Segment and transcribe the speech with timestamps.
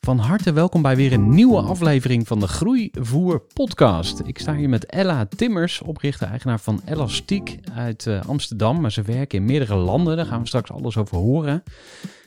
[0.00, 4.20] Van harte welkom bij weer een nieuwe aflevering van de Groeivoer podcast.
[4.24, 8.80] Ik sta hier met Ella Timmers, oprichter-eigenaar van Elastiek uit eh, Amsterdam.
[8.80, 11.62] Maar ze werken in meerdere landen, daar gaan we straks alles over horen.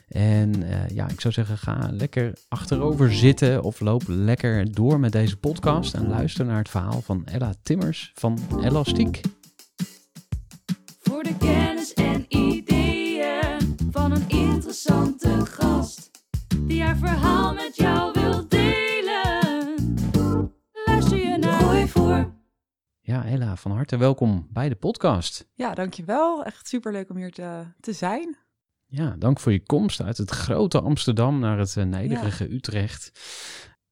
[0.07, 5.11] En eh, ja, ik zou zeggen, ga lekker achterover zitten of loop lekker door met
[5.11, 9.21] deze podcast en luister naar het verhaal van Ella Timmers van Elastiek.
[10.99, 16.12] Voor de kennis en ideeën van een interessante gast.
[16.67, 19.75] Die haar verhaal met jou wil delen.
[20.85, 22.33] Luister je naar Groeivoer.
[22.99, 25.49] Ja, Ella, van harte welkom bij de podcast.
[25.53, 26.43] Ja, dankjewel.
[26.43, 28.37] Echt superleuk om hier te, te zijn.
[28.85, 33.11] Ja, dank voor je komst uit het grote Amsterdam naar het eh, nederige Utrecht.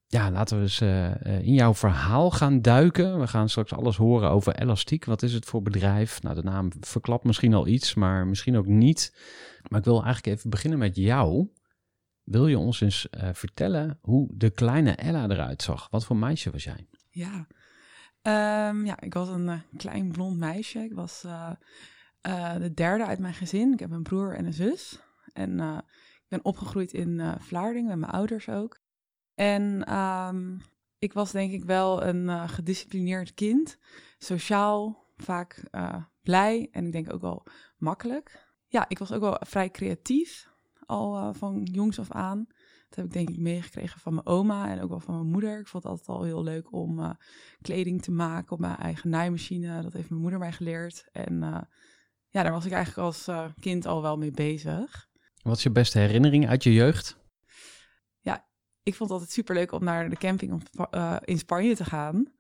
[0.07, 3.19] Ja, laten we eens eh, eh, in jouw verhaal gaan duiken.
[3.19, 5.05] We gaan straks alles horen over Elastiek.
[5.05, 6.21] Wat is het voor bedrijf?
[6.21, 9.13] Nou, de naam verklapt misschien al iets, maar misschien ook niet.
[9.67, 11.47] Maar ik wil eigenlijk even beginnen met jou.
[12.23, 15.87] Wil je ons eens eh, vertellen hoe de kleine Ella eruit zag?
[15.89, 16.87] Wat voor meisje was jij?
[17.09, 17.47] Ja,
[18.21, 20.79] Ehm, ja ik was een eh, klein blond meisje.
[20.79, 21.51] Ik was eh,
[22.57, 23.73] de derde uit mijn gezin.
[23.73, 24.99] Ik heb een broer en een zus.
[25.33, 28.79] En ik ben opgegroeid in Vlaardingen met mijn ouders ook.
[29.35, 30.57] En ehm,
[30.99, 33.77] ik was denk ik wel een gedisciplineerd kind.
[34.17, 35.63] Sociaal, vaak
[36.21, 37.45] blij en ik denk ook wel
[37.77, 38.47] makkelijk.
[38.67, 40.50] Ja, ik was ook wel vrij creatief,
[40.91, 42.45] al eh, van jongs af aan.
[42.89, 45.59] Dat heb ik denk ik meegekregen van mijn oma en ook wel van mijn moeder.
[45.59, 47.09] Ik vond het altijd al heel leuk om eh,
[47.61, 49.81] kleding te maken op mijn eigen naaimachine.
[49.81, 51.09] Dat heeft mijn moeder mij geleerd.
[51.11, 51.61] En eh,
[52.27, 55.09] ja, daar was ik eigenlijk als kind al wel mee bezig.
[55.41, 57.19] Wat is je beste herinnering uit je jeugd?
[58.83, 62.33] ik vond het altijd super leuk om naar de camping op, in Spanje te gaan.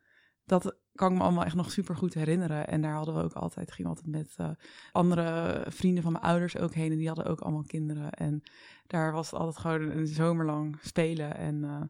[0.45, 2.67] Dat kan ik me allemaal echt nog super goed herinneren.
[2.67, 4.49] En daar hadden we ook altijd, gingen altijd met eh,
[4.91, 6.91] andere vrienden van mijn ouders ook heen.
[6.91, 8.11] En die hadden ook allemaal kinderen.
[8.11, 8.43] En
[8.87, 11.37] daar was het altijd gewoon een zomerlang spelen.
[11.37, 11.81] En eh,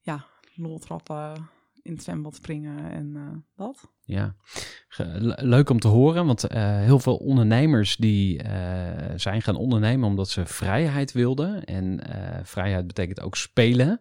[0.00, 1.48] ja, lol trappen,
[1.82, 3.90] in het zwembad springen en eh, dat.
[4.00, 4.34] Ja,
[5.36, 8.42] leuk om te horen, want heel veel ondernemers die
[9.16, 11.64] zijn gaan ondernemen omdat ze vrijheid wilden.
[11.64, 12.00] En
[12.42, 14.00] vrijheid betekent ook spelen.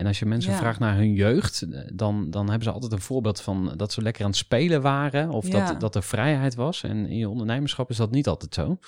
[0.00, 0.58] En als je mensen Ja.
[0.58, 4.02] vraagt naar hun jeugd, eh, dan, dan hebben ze altijd een voorbeeld van dat ze
[4.02, 5.66] lekker aan het spelen waren of Ja.
[5.66, 6.82] dat, dat er vrijheid was.
[6.82, 8.78] En in je ondernemerschap is dat niet altijd zo.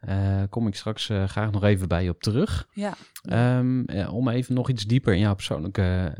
[0.00, 2.68] Eh kom ik straks eh, graag nog even bij je op terug.
[2.72, 6.14] Ja, Ehm, eh, om even nog iets dieper in jouw persoonlijke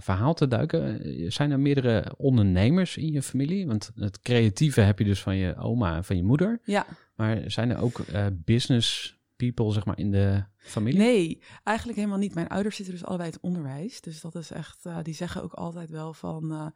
[0.00, 1.00] verhaal te duiken.
[1.32, 3.66] Zijn er meerdere ondernemers in je familie?
[3.66, 6.60] Want het creatieve heb je dus van je oma en van je moeder.
[6.64, 6.86] ja.
[7.16, 8.00] Maar zijn er ook
[8.44, 10.98] business people, zeg maar, in de familie?
[10.98, 12.34] Nee, eigenlijk helemaal niet.
[12.34, 14.00] Mijn ouders zitten dus allebei in het onderwijs.
[14.00, 16.66] Dus dat is echt, eh, die zeggen ook altijd wel van, eh,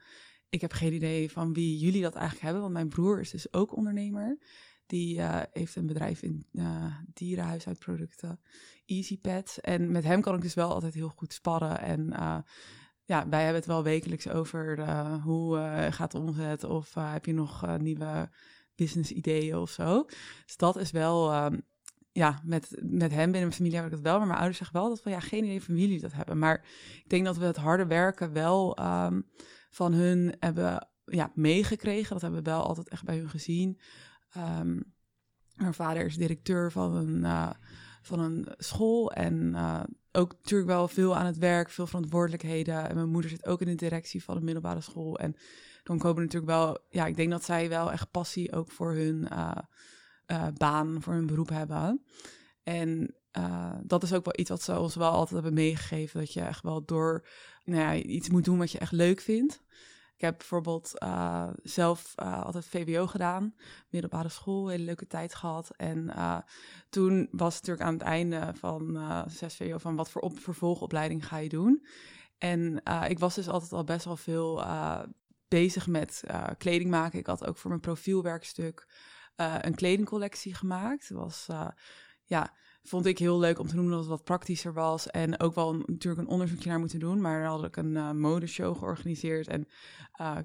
[0.49, 2.63] ik heb geen idee van wie jullie dat eigenlijk hebben.
[2.63, 4.39] Want mijn broer is dus ook ondernemer.
[4.87, 8.41] Die eh, heeft een bedrijf in eh dierenhuisuitproducten,
[8.87, 9.61] Easy Pets.
[9.61, 11.81] En met hem kan ik dus wel altijd heel goed sparren.
[11.81, 12.07] En
[13.05, 15.57] ja, wij hebben het wel wekelijks over hoe
[15.91, 18.31] gaat de omzet of heb je nog nieuwe
[18.75, 20.05] business ideeën of zo.
[20.47, 21.59] Dus dat is wel, ehm,
[22.13, 24.17] ja, met, met hem binnen mijn familie heb ik dat wel.
[24.17, 26.39] Maar mijn ouders zeggen wel dat van ja, geen idee van wie jullie dat hebben.
[26.39, 26.65] Maar
[26.97, 29.21] ik denk dat we het harde werken wel ehm,
[29.71, 32.13] van hun hebben ja, meegekregen.
[32.13, 33.81] Dat hebben we wel altijd echt bij hun gezien.
[34.33, 34.81] Ehm,
[35.57, 37.51] mijn vader is directeur van een, eh,
[38.03, 39.81] van een school en eh,
[40.13, 42.89] ook natuurlijk wel veel aan het werk, veel verantwoordelijkheden.
[42.89, 45.19] En mijn moeder zit ook in de directie van een middelbare school.
[45.19, 45.37] En
[45.83, 49.29] dan komen natuurlijk wel, ja, ik denk dat zij wel echt passie ook voor hun,
[49.29, 49.57] eh,
[50.33, 52.05] eh, baan, voor hun beroep hebben.
[52.63, 56.21] En uh, dat is ook wel iets wat ze ons wel altijd hebben meegegeven.
[56.21, 57.27] Dat je echt wel door
[57.65, 59.63] nou ja, iets moet doen wat je echt leuk vindt.
[60.15, 63.55] Ik heb bijvoorbeeld uh, zelf altijd VWO gedaan,
[63.89, 65.71] middelbare school, hele leuke tijd gehad.
[65.77, 66.13] En
[66.91, 68.99] toen was het natuurlijk aan het einde van
[69.31, 71.87] zes VWO van wat voor op, vervolgopleiding ga je doen.
[72.39, 74.65] En ik was dus altijd al best wel veel
[75.49, 76.25] bezig met
[76.59, 77.19] kleding maken.
[77.19, 78.87] Ik had ook voor mijn profielwerkstuk
[79.37, 81.11] een kledingcollectie gemaakt.
[81.11, 81.49] Was
[82.25, 85.11] ja, vond ik heel leuk om te noemen dat het wat praktischer was.
[85.11, 87.21] En ook wel natuurlijk een onderzoekje naar moeten doen.
[87.21, 89.49] Maar dan had ik een uh, modeshow georganiseerd.
[89.49, 89.69] En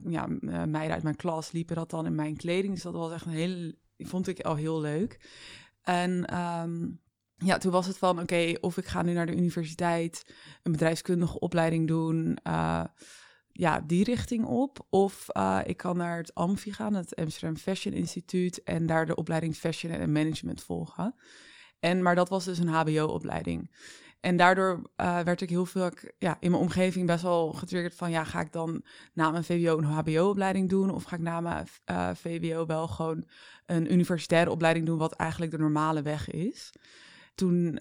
[0.04, 0.28] ja,
[0.66, 2.74] meiden uit mijn klas liepen dat dan in mijn kleding.
[2.74, 5.30] Dus dat was echt een hele, vond ik al heel leuk.
[5.82, 7.02] En um,
[7.36, 11.40] ja, toen was het van, oké, of ik ga nu naar de universiteit, een bedrijfskundige
[11.40, 12.38] opleiding doen
[13.58, 14.86] ja, die richting op.
[14.90, 19.16] Of uh, ik kan naar het AMFI gaan, het Amsterdam Fashion Instituut, en daar de
[19.16, 21.16] opleiding Fashion en Management volgen.
[21.80, 23.72] En, maar dat was dus een HBO-opleiding.
[24.20, 28.12] En daardoor uh, werd ik heel veel ja, in mijn omgeving best wel getriggerd van...
[28.12, 28.84] ja, ga ik dan
[29.14, 30.90] na mijn VWO een HBO-opleiding doen...
[30.90, 33.26] of ga ik na mijn uh, VWO wel gewoon
[33.66, 34.98] een universitaire opleiding doen...
[34.98, 36.74] wat eigenlijk de normale weg is.
[37.36, 37.80] Toen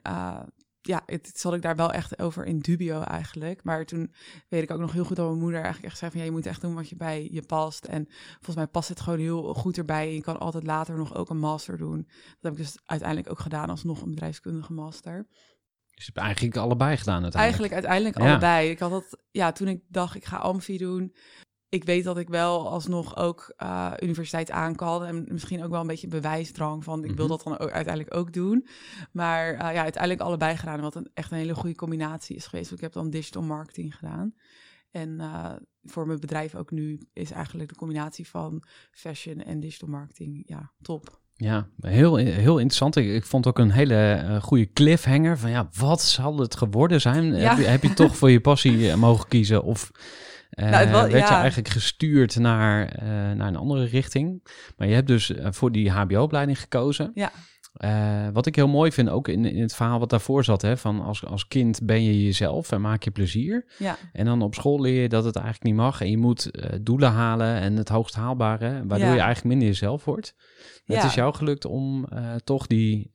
[0.87, 3.65] ja, het, zat ik daar wel echt over in dubio eigenlijk.
[3.65, 4.15] Maar toen
[4.49, 6.21] weet ik ook nog heel goed dat mijn moeder eigenlijk echt zei van...
[6.21, 7.85] ja, je moet echt doen wat je bij je past.
[7.85, 10.15] En volgens mij past het gewoon heel goed erbij.
[10.15, 12.07] je kan altijd later nog ook een master doen.
[12.07, 15.27] Dat heb ik dus uiteindelijk ook gedaan als nog een bedrijfskundige master.
[15.91, 17.73] Dus je hebt eigenlijk allebei gedaan uiteindelijk?
[17.73, 18.71] Eigenlijk uiteindelijk allebei.
[18.71, 21.15] Ik had dat, ja, toen ik dacht ik ga Amfi doen
[21.69, 25.05] ik weet dat ik wel alsnog ook uh, universiteit aan kan.
[25.05, 27.35] En misschien ook wel een beetje bewijsdrang van ik wil mhm.
[27.35, 28.67] dat dan ook uiteindelijk ook doen.
[29.13, 30.81] Maar uh, ja, uiteindelijk allebei gedaan.
[30.81, 32.73] Wat een, echt een hele goede combinatie is geweest.
[32.73, 34.35] ik heb dan digital marketing gedaan.
[34.91, 35.53] En uh,
[35.83, 40.73] voor mijn bedrijf ook nu is eigenlijk de combinatie van fashion en digital marketing ja,
[40.83, 41.21] top.
[41.35, 42.97] Ja, heel, heel interessant.
[42.97, 47.01] Ik, ik vond ook een hele uh, goede cliffhanger van ja, wat zal het geworden
[47.01, 47.25] zijn?
[47.25, 47.49] Ja.
[47.49, 49.91] Heb, je, heb je toch voor je passie mogen kiezen of
[50.51, 54.49] uh, nou, wel, werd je eigenlijk gestuurd naar, uh, naar een andere richting.
[54.77, 57.11] Maar je hebt dus uh, voor die HBO-opleiding gekozen.
[57.15, 57.31] Ja.
[58.33, 61.01] wat ik heel mooi vind, ook in, in het verhaal wat daarvoor zat, hè, van
[61.01, 63.75] als, als kind ben je jezelf en maak je plezier.
[63.79, 63.97] Ja.
[64.13, 66.51] En dan op school leer je dat het eigenlijk niet mag en je moet
[66.81, 70.35] doelen halen en het hoogst haalbare, waardoor je eigenlijk minder jezelf wordt.
[70.85, 72.09] Het is jou gelukt om
[72.45, 73.13] toch die,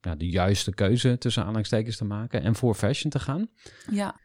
[0.00, 3.48] ja, de juiste keuze tussen aanhalingstekens te maken en voor fashion te gaan.
[3.90, 4.20] Ja.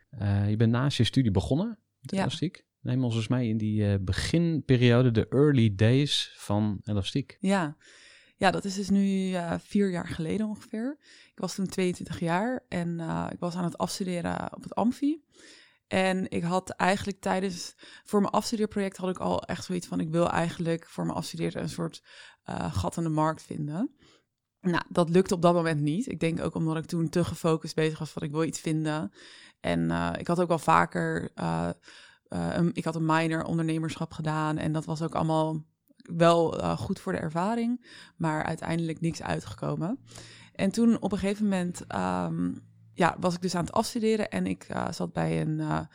[0.47, 2.65] je bent naast je studie begonnen elastiek.
[2.81, 7.37] Neem ons eens mee in die uh, beginperiode, de early days van elastiek.
[7.39, 7.77] Ja.
[8.37, 10.97] ja, dat is dus nu uh, vier jaar geleden ongeveer.
[11.31, 15.23] Ik was toen 22 jaar en uh, ik was aan het afstuderen op het Amfi.
[15.87, 20.09] En ik had eigenlijk tijdens, voor mijn afstudeerproject had ik al echt zoiets van, ik
[20.09, 22.03] wil eigenlijk voor mijn afstuderen een soort
[22.71, 23.95] gat in de markt vinden.
[24.61, 26.07] Nou, dat lukte op dat moment niet.
[26.07, 29.11] Ik denk ook omdat ik toen te gefocust bezig was van ik wil iets vinden.
[29.59, 31.69] En uh, ik had ook wel vaker, uh,
[32.29, 35.65] uh, een, ik had een minor ondernemerschap gedaan en dat was ook allemaal
[36.03, 37.85] wel goed voor de ervaring,
[38.17, 39.99] maar uiteindelijk niks uitgekomen.
[40.53, 44.47] En toen op een gegeven moment um, ja, was ik dus aan het afstuderen en
[44.47, 45.87] ik zat bij een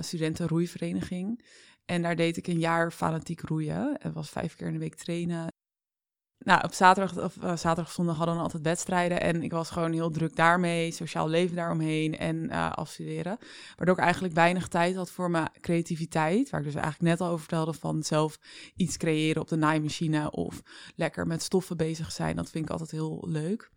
[0.00, 1.44] studentenroeivereniging.
[1.84, 3.96] En daar deed ik een jaar fanatiek roeien.
[3.98, 5.46] Het was vijf keer in de week trainen
[6.44, 9.20] nou, op zaterdag of uh, zaterdag zondag hadden we altijd wedstrijden.
[9.20, 13.38] En ik was gewoon heel druk daarmee, sociaal leven daaromheen en uh, afstuderen.
[13.76, 16.50] Waardoor ik eigenlijk weinig tijd had voor mijn creativiteit.
[16.50, 18.38] Waar ik dus eigenlijk net al over vertelde van zelf
[18.76, 20.30] iets creëren op de naaimachine.
[20.30, 20.62] Of
[20.96, 22.36] lekker met stoffen bezig zijn.
[22.36, 23.70] Dat vind ik altijd heel leuk.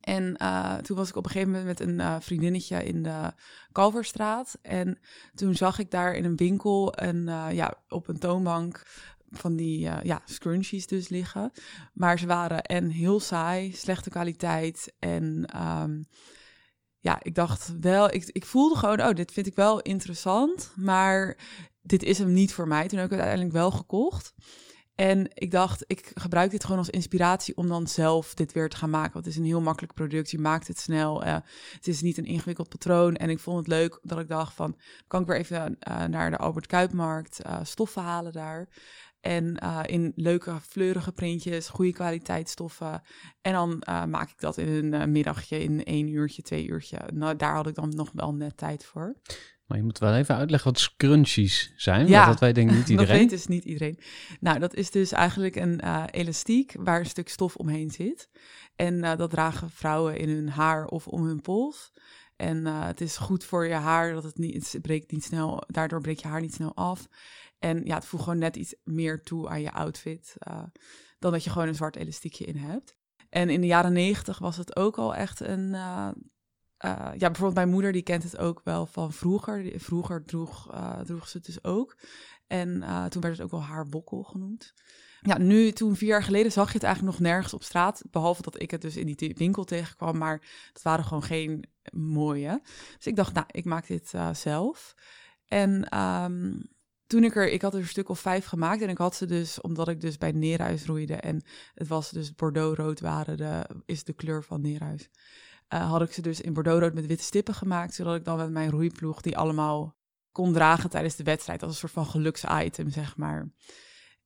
[0.00, 3.32] En uh, toen was ik op een gegeven moment met een vriendinnetje in de
[3.72, 4.58] Kalverstraat.
[4.62, 4.98] En
[5.34, 8.84] toen zag ik daar in een winkel een, ja, op een toonbank
[9.30, 11.52] van die uh, ja, scrunchies dus liggen.
[11.92, 14.94] Maar ze waren en heel saai, slechte kwaliteit.
[14.98, 15.48] En
[15.80, 16.06] um,
[16.98, 20.72] ja, ik dacht wel, ik, ik voelde gewoon, oh, dit vind ik wel interessant.
[20.76, 21.38] Maar
[21.82, 22.88] dit is hem niet voor mij.
[22.88, 24.34] Toen heb ik het uiteindelijk wel gekocht.
[24.94, 28.76] En ik dacht, ik gebruik dit gewoon als inspiratie om dan zelf dit weer te
[28.76, 29.12] gaan maken.
[29.12, 30.30] Want het is een heel makkelijk product.
[30.30, 31.24] Je maakt het snel.
[31.24, 31.36] Uh,
[31.72, 33.16] het is niet een ingewikkeld patroon.
[33.16, 36.30] En ik vond het leuk dat ik dacht van, kan ik weer even uh, naar
[36.30, 38.68] de Albert Kuipmarkt uh, stoffen halen daar.
[39.28, 43.02] En uh, in leuke, fleurige printjes, goede kwaliteit stoffen.
[43.40, 46.98] En dan uh, maak ik dat in een uh, middagje, in één uurtje, twee uurtje.
[47.12, 49.16] Nou, daar had ik dan nog wel net tijd voor.
[49.66, 52.06] Maar je moet wel even uitleggen wat scrunchies zijn.
[52.06, 53.12] Ja, dat weet denk ik niet iedereen.
[53.12, 53.98] dat weet dus niet iedereen.
[54.40, 58.28] Nou, dat is dus eigenlijk een elastiek waar een stuk stof omheen zit.
[58.76, 61.92] En dat dragen vrouwen in hun haar of om hun pols.
[62.36, 66.00] En het is goed voor je haar, dat het niet, het breekt niet snel, daardoor
[66.00, 67.08] breekt je haar niet snel af.
[67.58, 70.36] En ja, het voegt gewoon net iets meer toe aan je outfit.
[70.48, 70.62] Uh,
[71.18, 72.96] dan dat je gewoon een zwart elastiekje in hebt.
[73.28, 75.74] En in de jaren negentig was het ook al echt een...
[75.74, 76.08] eh,
[76.78, 79.72] eh, ja, bijvoorbeeld mijn moeder die kent het ook wel van vroeger.
[79.76, 81.98] Vroeger droeg, eh, droeg ze het dus ook.
[82.46, 84.74] En eh, toen werd het ook wel haar wokkel genoemd.
[85.20, 88.02] Ja, nu, toen vier jaar geleden, zag je het eigenlijk nog nergens op straat.
[88.10, 90.18] Behalve dat ik het dus in die winkel tegenkwam.
[90.18, 92.60] Maar het waren gewoon geen mooie.
[92.96, 94.94] Dus ik dacht, nou, ik maak dit eh, zelf.
[95.46, 96.52] En ehm,
[97.08, 98.82] toen ik er, ik had er een stuk of vijf gemaakt.
[98.82, 101.14] En ik had ze dus, omdat ik dus bij Neerhuis roeide.
[101.14, 101.42] En
[101.74, 105.10] het was dus Bordeaux-rood waren de, is de kleur van Neerhuis.
[105.68, 107.94] eh, had ik ze dus in Bordeaux-rood met witte stippen gemaakt.
[107.94, 109.96] Zodat ik dan met mijn roeiploeg die allemaal
[110.32, 111.62] kon dragen tijdens de wedstrijd.
[111.62, 113.50] Als een soort van geluksitem, zeg maar.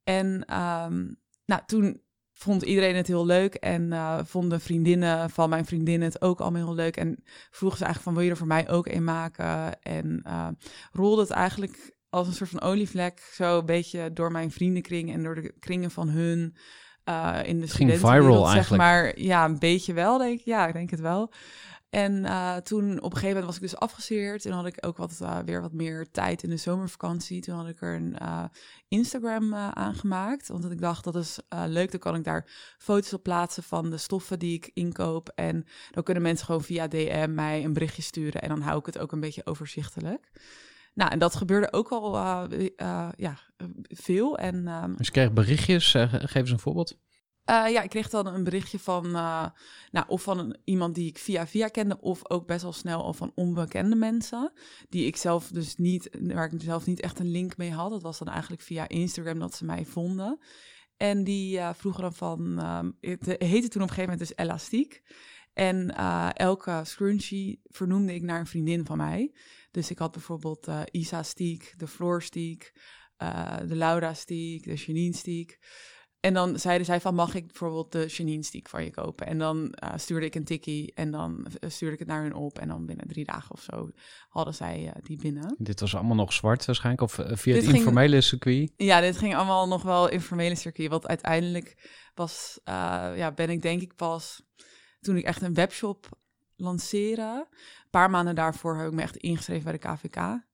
[0.05, 1.13] En ehm,
[1.45, 3.55] nou, toen vond iedereen het heel leuk.
[3.55, 6.97] En eh, vonden vriendinnen van mijn vriendinnen het ook allemaal heel leuk.
[6.97, 9.81] En vroegen ze eigenlijk van, wil je er voor mij ook een maken?
[9.83, 10.49] En eh,
[10.93, 13.31] rolde het eigenlijk als een soort van olievlek...
[13.33, 16.57] zo een beetje door mijn vriendenkring en door de kringen van hun...
[17.05, 18.83] eh, in de ging studentenwereld, viral zeg eigenlijk.
[18.83, 19.21] maar.
[19.21, 20.45] Ja, een beetje wel, denk ik.
[20.45, 21.33] Ja, ik denk het wel.
[21.93, 24.43] En eh, toen op een gegeven moment was ik dus afgestudeerd.
[24.43, 27.41] Toen had ik ook wat, eh, weer wat meer tijd in de zomervakantie.
[27.41, 28.45] Toen had ik er een eh,
[28.89, 30.49] Instagram aangemaakt.
[30.49, 31.91] Want ik dacht, dat is leuk.
[31.91, 35.29] Dan kan ik daar foto's op plaatsen van de stoffen die ik inkoop.
[35.35, 38.43] En dan kunnen mensen gewoon via DM mij een berichtje sturen.
[38.43, 40.31] En dan hou ik het ook een beetje overzichtelijk.
[40.95, 43.39] Nou, en dat gebeurde ook al eh, eh, ja,
[43.83, 44.39] veel.
[44.39, 47.01] En ehm, Dus je kreeg berichtjes, eh, geef eens een voorbeeld.
[47.45, 51.47] ja, ik kreeg dan een berichtje van, nou, of van een, iemand die ik via
[51.47, 54.53] via kende, of ook best wel snel al van onbekende mensen,
[54.89, 57.91] die ik zelf dus niet, waar ik zelf niet echt een link mee had.
[57.91, 60.39] Dat was dan eigenlijk via Instagram dat ze mij vonden.
[61.03, 64.37] En die eh, vroegen dan van, ehm, het heette toen op een gegeven moment dus
[64.37, 65.03] Elastiek.
[65.53, 69.33] En eh, elke scrunchie vernoemde ik naar een vriendin van mij.
[69.71, 72.73] Dus ik had bijvoorbeeld eh, Isa Stiek, de Floor Stiek,
[73.17, 75.59] eh, de Laura Stiek, de Janine Stiek.
[76.21, 79.27] En dan zeiden zij van, mag ik bijvoorbeeld de Janine Stiek van je kopen?
[79.27, 82.59] En dan stuurde ik een tikkie en dan stuurde ik het naar hun op.
[82.59, 83.91] En dan binnen drie dagen of zo
[84.29, 85.55] hadden zij die binnen.
[85.59, 88.73] Dit was allemaal nog zwart waarschijnlijk, of via Dit het ging- informele circuit.
[88.77, 90.91] Ja, dit ging allemaal nog wel informele circuit.
[90.91, 94.43] Want uiteindelijk was, ja, ben ik denk ik pas
[95.03, 96.09] toen ik echt een webshop
[96.57, 97.47] lanceerde.
[97.83, 100.45] Een paar maanden daarvoor heb ik me echt ingeschreven bij de KVK.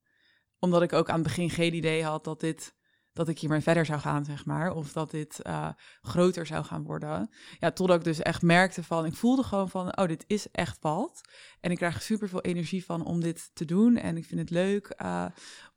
[0.59, 2.77] Omdat ik ook aan het begin geen idee had dat dit
[3.13, 4.73] dat ik hiermee verder zou gaan, zeg maar.
[4.73, 5.69] Of dat dit eh,
[6.03, 7.31] groter zou gaan worden.
[7.59, 9.05] Ja, totdat ik dus echt merkte van...
[9.05, 11.21] Ik voelde gewoon van, oh, dit is echt wat.
[11.61, 13.97] En ik krijg super veel energie van om dit te doen.
[13.97, 15.27] En ik vind het leuk eh,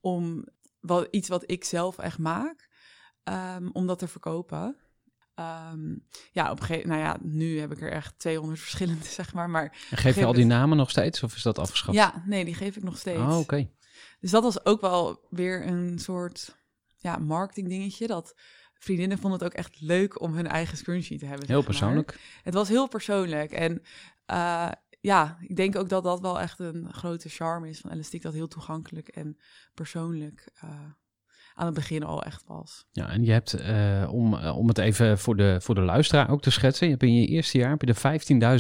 [0.02, 0.46] om
[0.80, 2.70] wat, iets wat ik zelf echt maak...
[3.24, 4.78] ehm, om dat te verkopen.
[5.42, 5.96] Ehm,
[6.32, 9.50] ja, op een gegeven nou ja, nu heb ik er echt 200 verschillende, zeg maar.
[9.50, 11.98] Maar En geef je al die namen nog steeds, of is dat afgeschaft?
[11.98, 13.20] ja, nee, die geef ik nog steeds.
[13.20, 13.70] Oh, oké.
[14.20, 16.56] Dus dat was ook wel weer een soort
[16.96, 18.08] ja, marketing dingetje.
[18.08, 18.36] Dat
[18.74, 21.48] vriendinnen vonden het ook echt leuk om hun eigen scrunchie te hebben.
[21.48, 21.78] Heel zeg maar.
[21.80, 22.20] persoonlijk.
[22.44, 23.52] Het was heel persoonlijk.
[23.52, 23.82] En
[24.26, 24.72] eh,
[25.02, 28.22] ja, ik denk ook dat dat wel echt een grote charme is van elastiek.
[28.22, 29.38] Dat heel toegankelijk en
[29.74, 30.70] persoonlijk eh,
[31.54, 32.86] aan het begin al echt was.
[32.92, 36.30] Ja, en je hebt, eh, om, eh, om het even voor de, voor de luisteraar
[36.30, 37.96] ook te schetsen, je hebt in je eerste jaar heb je er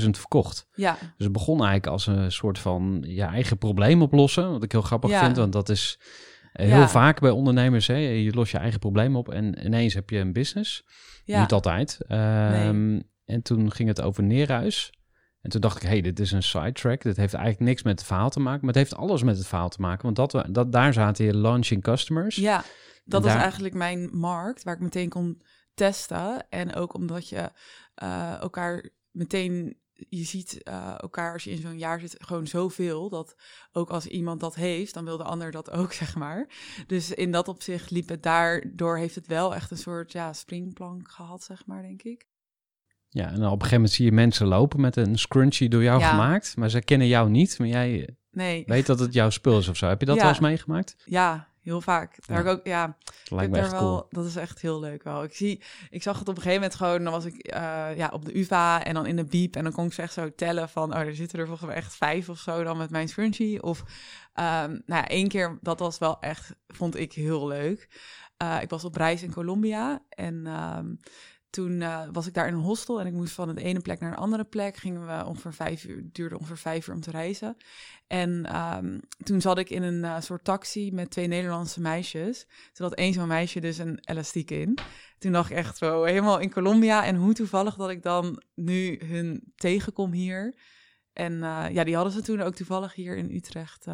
[0.05, 0.67] 15.000 verkocht.
[0.73, 4.71] Ja, Dus het begon eigenlijk als een soort van je eigen probleem oplossen, wat ik
[4.71, 5.23] heel grappig Ja.
[5.23, 5.99] vind, want dat is
[6.53, 6.75] eh, Ja.
[6.75, 10.17] heel vaak bij ondernemers, hè, je lost je eigen probleem op en ineens heb je
[10.17, 10.83] een business.
[11.25, 11.41] ja.
[11.41, 11.97] Niet altijd.
[12.07, 14.89] Ehm, En toen ging het over Neerhuis.
[15.41, 17.01] En toen dacht ik, hey, dit is een sidetrack.
[17.01, 18.59] Dit heeft eigenlijk niks met het verhaal te maken.
[18.65, 20.03] Maar het heeft alles met het verhaal te maken.
[20.03, 22.35] Want dat, we- dat, daar zaten je launching customers.
[22.35, 22.63] Ja,
[23.05, 25.41] dat is eigenlijk mijn markt waar ik meteen kon
[25.73, 26.49] testen.
[26.49, 27.51] En ook omdat je
[27.95, 29.77] eh, elkaar meteen,
[30.09, 33.09] je ziet eh, elkaar als je in zo'n jaar zit gewoon zoveel.
[33.09, 33.35] Dat
[33.71, 36.49] ook als iemand dat heeft, dan wil de ander dat ook, zeg maar.
[36.87, 41.11] Dus in dat opzicht liep het daardoor, heeft het wel echt een soort ja, springplank
[41.11, 42.29] gehad, zeg maar, denk ik.
[43.13, 45.99] Ja, en op een gegeven moment zie je mensen lopen met een scrunchie door jou
[45.99, 46.09] Ja.
[46.09, 46.55] gemaakt.
[46.57, 49.77] Maar ze kennen jou niet, maar jij Nee, weet dat het jouw spul is of
[49.77, 49.87] zo.
[49.87, 50.21] Heb je dat Ja.
[50.21, 50.95] wel eens meegemaakt?
[51.05, 52.27] ja, heel vaak.
[52.27, 52.51] Daar Ja.
[52.51, 54.05] ook, ja, Dat lijkt me echt wel, cool.
[54.09, 55.23] Dat is echt heel leuk wel.
[55.23, 58.09] Ik, zie, ik zag het op een gegeven moment gewoon, dan was ik eh, ja,
[58.13, 59.55] op de UvA en dan in de biep.
[59.55, 61.77] En dan kon ik ze echt zo tellen van, oh, er zitten er volgens mij
[61.77, 63.63] echt vijf of zo dan met mijn scrunchie.
[63.63, 63.83] Of,
[64.33, 67.89] ehm, nou ja, één keer, dat was wel echt, vond ik heel leuk.
[68.37, 70.85] Eh, ik was op reis in Colombia en ehm,
[71.51, 73.99] toen eh, was ik daar in een hostel en ik moest van de ene plek
[73.99, 74.77] naar een andere plek.
[74.77, 77.57] Gingen we ongeveer vijf uur, het duurde ongeveer vijf uur om te reizen.
[78.07, 82.47] En ehm, toen zat ik in een eh, soort taxi met twee Nederlandse meisjes.
[82.73, 84.77] Toen had één zo'n meisje dus een elastiek in.
[85.19, 87.05] Toen dacht ik echt zo helemaal in Colombia.
[87.05, 90.55] En hoe toevallig dat ik dan nu hun tegenkom hier.
[91.13, 93.85] En eh, ja, die hadden ze toen ook toevallig hier in Utrecht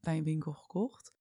[0.00, 1.12] bij een winkel gekocht.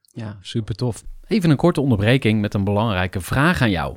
[0.00, 1.04] Ja, super tof.
[1.26, 3.96] Even een korte onderbreking met een belangrijke vraag aan jou.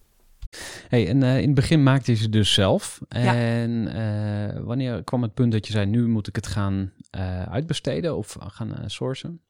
[0.87, 3.01] Hey, en uh, in het begin maakte je ze dus zelf.
[3.07, 4.53] En ja.
[4.53, 8.17] uh, wanneer kwam het punt dat je zei, nu moet ik het gaan uh, uitbesteden
[8.17, 9.41] of gaan sourcen?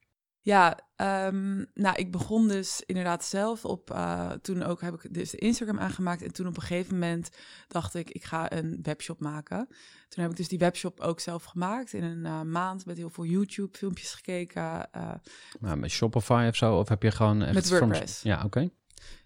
[0.44, 0.80] Ja,
[1.28, 3.92] um, nou, ik begon dus inderdaad zelf op.
[3.92, 6.24] Uh, toen ook heb ik dus de Instagram aangemaakt.
[6.24, 7.30] En toen op een gegeven moment
[7.68, 9.68] dacht ik, ik ga een webshop maken.
[10.10, 11.94] Toen heb ik dus die webshop ook zelf gemaakt.
[11.94, 14.90] In een uh, maand met heel veel YouTube-filmpjes gekeken.
[14.96, 15.12] Uh,
[15.60, 16.78] nou, met Shopify of zo?
[16.78, 17.54] Of heb je gewoon echt...
[17.54, 18.22] Met WordPress.
[18.22, 18.46] Ja, oké.
[18.46, 18.72] Okay.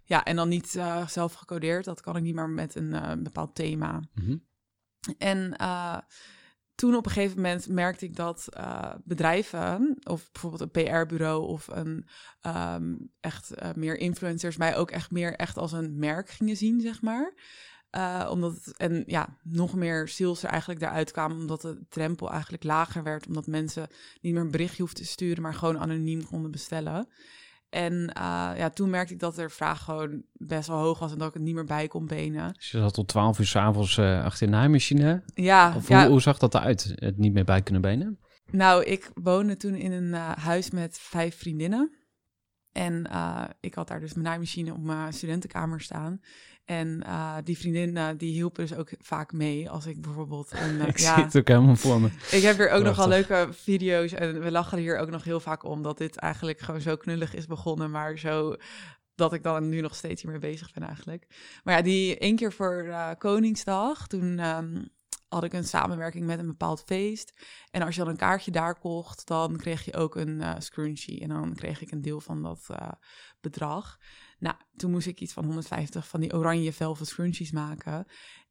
[0.06, 0.68] Ja, en dan niet
[1.08, 1.86] zelf gecodeerd.
[1.86, 3.92] Dat kan ik niet, maar met een bepaald thema.
[3.92, 4.46] Mm -hmm.
[5.18, 5.56] En
[6.76, 8.50] toen op een gegeven moment merkte ik dat
[9.04, 12.08] bedrijven, of bijvoorbeeld een PR-bureau of een
[12.42, 17.02] um, echt meer influencers, mij ook echt meer echt als een merk gingen zien, zeg
[17.02, 17.34] maar.
[17.96, 22.32] Uh, omdat het, en ja, nog meer sales er eigenlijk daaruit kwamen, omdat de drempel
[22.32, 23.88] eigenlijk lager werd, omdat mensen
[24.22, 27.08] niet meer een berichtje hoefden te sturen, maar gewoon anoniem konden bestellen.
[27.70, 31.18] En uh, ja, toen merkte ik dat er vraag gewoon best wel hoog was en
[31.18, 32.54] dat ik het niet meer bij kon benen.
[32.54, 35.24] Dus je zat tot 12 uur s'avonds uh, achter de naaimachine?
[35.34, 35.74] Ja.
[35.76, 36.02] Of ja.
[36.02, 38.20] Hoe, hoe, zag dat eruit, het niet meer bij kunnen benen?
[38.52, 41.96] Nou, ik woonde toen in een uh, huis met vijf vriendinnen.
[42.76, 43.08] En
[43.60, 46.22] ik had daar dus mijn naaimachine op mijn studentenkamer staan.
[46.66, 50.52] En uh, die vriendin die hielpen dus ook vaak mee als ik bijvoorbeeld...
[50.52, 52.10] Een, ik ja, zie het ook helemaal voor me.
[52.32, 55.64] Ik heb hier ook nogal leuke video's en we lachen hier ook nog heel vaak
[55.64, 55.82] om...
[55.82, 58.56] dat dit eigenlijk gewoon zo knullig is begonnen, maar zo...
[59.16, 61.28] dat ik dan nu nog steeds hiermee bezig ben eigenlijk.
[61.64, 64.40] Maar ja, die één keer voor Koningsdag, toen...
[64.40, 64.94] Um,
[65.28, 67.46] had ik een samenwerking met een bepaald feest.
[67.72, 71.22] En als je dan een kaartje daar kocht, dan kreeg je ook een uh, scrunchie.
[71.22, 72.92] En dan kreeg ik een deel van dat uh,
[73.42, 73.98] bedrag.
[74.40, 78.06] Nou, toen moest ik iets van 150 van die oranje velvet scrunchies maken.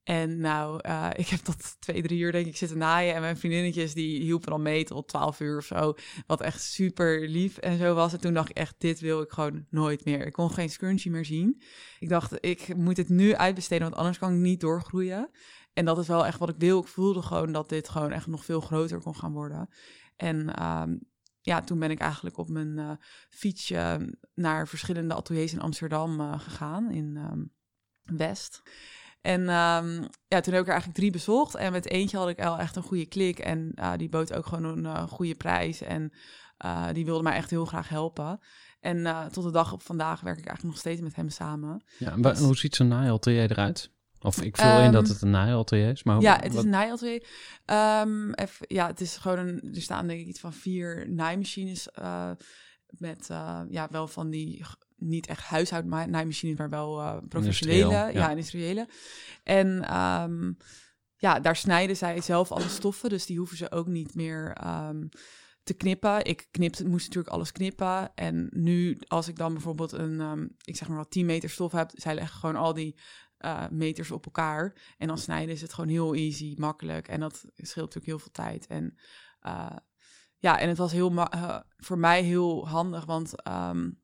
[0.05, 3.15] En nou, uh, ik heb tot twee, drie uur denk ik zitten naaien.
[3.15, 5.95] En mijn vriendinnetjes die hielpen dan mee tot 12 uur of zo.
[6.27, 8.13] Wat echt super lief en zo was.
[8.13, 10.27] En toen dacht ik echt, dit wil ik gewoon nooit meer.
[10.27, 11.63] Ik kon geen scrunchie meer zien.
[11.99, 15.31] Ik dacht, ik moet het nu uitbesteden, want anders kan ik niet doorgroeien.
[15.75, 16.81] En dat is wel echt wat ik wil.
[16.81, 19.69] Ik voelde gewoon dat dit gewoon echt nog veel groter kon gaan worden.
[20.17, 21.01] En um,
[21.41, 22.91] ja, toen ben ik eigenlijk op mijn uh,
[23.31, 27.53] fietsje naar verschillende ateliers in Amsterdam uh, gegaan, in um,
[28.03, 28.63] West.
[29.21, 31.55] En um, ja, toen heb ik er eigenlijk drie bezocht.
[31.55, 33.39] En met eentje had ik wel echt een goede klik.
[33.39, 35.81] En uh, die bood ook gewoon een goede prijs.
[35.81, 36.13] En
[36.93, 38.41] die wilde mij echt heel graag helpen.
[38.81, 41.85] En tot de dag op vandaag werk ik eigenlijk nog steeds met hem samen.
[41.99, 42.39] Ja, en dus...
[42.39, 43.91] hoe ziet zo'n naaiatelier eruit?
[44.25, 46.03] Of ik vul um, in dat het een naaiatelier is.
[46.03, 46.53] Maar ja, het wat...
[46.53, 47.27] is een naaiatelier.
[47.67, 49.75] Um, even, ja, het is gewoon een.
[49.75, 51.89] Er staan denk ik iets van vier naaimachines.
[51.99, 52.31] Uh,
[52.87, 54.65] met uh, ja, wel van die
[54.97, 58.09] niet echt huishoudnaaimachines, maar wel uh, professionele, ja.
[58.09, 58.89] ja, industriële.
[59.43, 60.57] En um,
[61.17, 65.09] ja, daar snijden zij zelf alle stoffen, dus die hoeven ze ook niet meer um,
[65.63, 66.25] te knippen.
[66.25, 68.15] Ik knipte, moest natuurlijk alles knippen.
[68.15, 71.73] En nu, als ik dan bijvoorbeeld een, um, ik zeg maar wat 10 meter stof
[71.73, 72.97] heb, zij leggen gewoon al die
[73.45, 74.95] uh, meters op elkaar.
[74.99, 77.09] En dan snijden is het gewoon heel easy, makkelijk.
[77.09, 78.67] En dat scheelt natuurlijk heel veel tijd.
[78.67, 78.99] En
[79.43, 79.77] uh,
[80.39, 84.03] ja, en het was heel uh, voor mij heel handig, want um,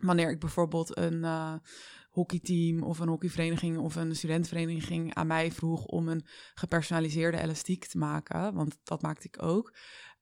[0.00, 1.24] wanneer ik bijvoorbeeld een
[2.10, 7.98] hockeyteam of een hockeyvereniging of een studentenvereniging aan mij vroeg om een gepersonaliseerde elastiek te
[7.98, 9.76] maken, want dat maakte ik ook,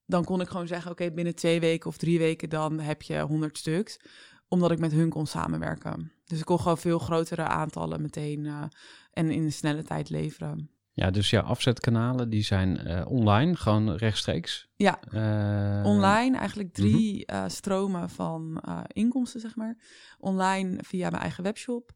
[0.07, 3.21] dan kon ik gewoon zeggen, oké, binnen twee weken of drie weken dan heb je
[3.21, 3.99] 100 stuks,
[4.49, 6.13] omdat ik met hun kon samenwerken.
[6.25, 8.63] Dus ik kon gewoon veel grotere aantallen meteen uh,
[9.11, 10.71] en in een snelle tijd leveren.
[10.93, 14.69] Ja, dus jouw afzetkanalen die zijn uh, online, gewoon rechtstreeks?
[14.77, 19.77] Ja, uh, online eigenlijk drie uh, uh, stromen van inkomsten, zeg maar.
[20.19, 21.93] Online via mijn eigen webshop,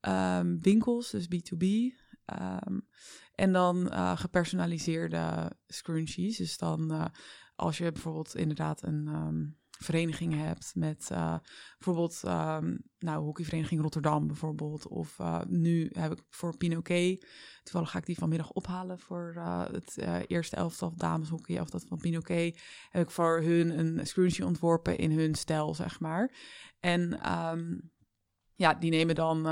[0.00, 1.66] um, winkels, dus B2B.
[2.66, 2.88] Um,
[3.34, 6.36] en dan gepersonaliseerde scrunchies.
[6.36, 7.10] Dus dan
[7.56, 9.06] als je bijvoorbeeld inderdaad een...
[9.06, 10.72] Um, verenigingen hebt.
[10.74, 11.36] Met eh,
[11.78, 14.88] bijvoorbeeld, um, nou, hockeyvereniging Rotterdam bijvoorbeeld.
[14.88, 17.26] Of uh, nu heb ik voor Pinoquet,
[17.62, 21.98] toevallig ga ik die vanmiddag ophalen voor uh, het eerste elftal dameshockey, of dat van
[21.98, 22.62] Pinoquet.
[22.90, 26.34] Heb ik voor hun een scrunchie ontworpen in hun stijl, zeg maar.
[26.80, 27.92] En um,
[28.54, 29.46] ja, die nemen dan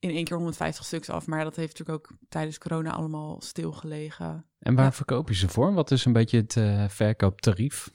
[0.00, 1.26] in één keer 150 stuks af.
[1.26, 4.46] Maar dat heeft natuurlijk ook tijdens corona allemaal stilgelegen.
[4.58, 4.92] En waar Ja.
[4.92, 5.74] verkoop je ze voor?
[5.74, 7.90] Wat is een beetje het eh, verkooptarief?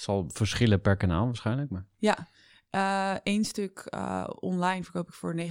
[0.00, 1.86] Zal verschillen per kanaal waarschijnlijk, maar...
[1.98, 2.28] Ja,
[2.70, 5.46] eh één stuk eh, online verkoop ik voor 9,95.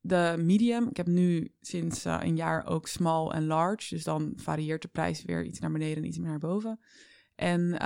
[0.00, 3.94] De medium, ik heb nu sinds eh, een jaar ook small en large.
[3.94, 6.80] Dus dan varieert de prijs weer iets naar beneden en iets meer naar boven.
[7.34, 7.80] En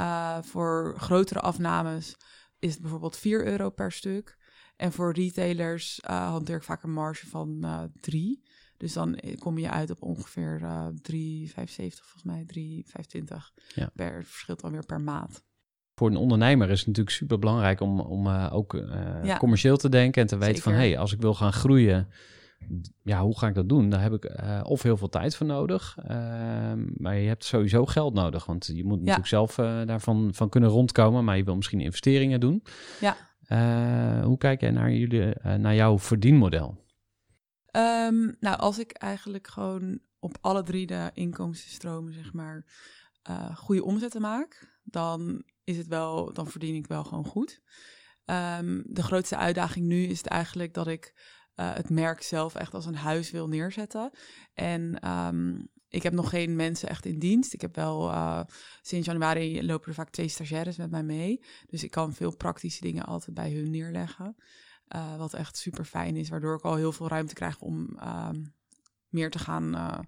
[0.44, 2.16] voor grotere afnames
[2.58, 4.36] is het bijvoorbeeld 4 euro per stuk.
[4.76, 8.42] En voor retailers hanteer ik vaak een marge van eh 3.
[8.80, 13.36] Dus dan eh, kom je uit op ongeveer eh 3,75 volgens mij, 3,25.
[13.74, 13.90] Ja.
[13.94, 15.42] Per, verschilt dan weer per maat.
[15.94, 18.72] Voor een ondernemer is het natuurlijk super belangrijk om, om eh, ook
[19.22, 19.36] Ja.
[19.36, 22.08] commercieel te denken en te weten van hé, hey, als ik wil gaan groeien,
[23.02, 23.90] ja, hoe ga ik dat doen?
[23.90, 28.14] Daar heb ik of heel veel tijd voor nodig, ehm, maar je hebt sowieso geld
[28.14, 29.54] nodig, want je moet natuurlijk zelf
[29.86, 32.62] daarvan van kunnen rondkomen, maar je wil misschien investeringen doen.
[33.00, 33.16] Ja.
[34.22, 36.79] Hoe kijk jij naar, jullie, naar jouw verdienmodel?
[37.70, 42.64] Ehm, nou, als ik eigenlijk gewoon op alle drie de inkomstenstromen, zeg maar,
[43.22, 47.60] eh, goede omzetten maak, dan is het wel, dan verdien ik wel gewoon goed.
[48.24, 52.74] Ehm, de grootste uitdaging nu is het eigenlijk dat ik eh, het merk zelf echt
[52.74, 54.10] als een huis wil neerzetten.
[54.54, 55.54] En ehm,
[55.88, 57.52] ik heb nog geen mensen echt in dienst.
[57.52, 58.40] Ik heb wel eh,
[58.82, 61.44] sinds januari lopen er vaak twee stagiaires met mij mee.
[61.66, 64.36] Dus ik kan veel praktische dingen altijd bij hun neerleggen.
[64.90, 68.42] Eh, wat echt super fijn is, waardoor ik al heel veel ruimte krijg om ehm,
[69.08, 69.98] meer te gaan eh,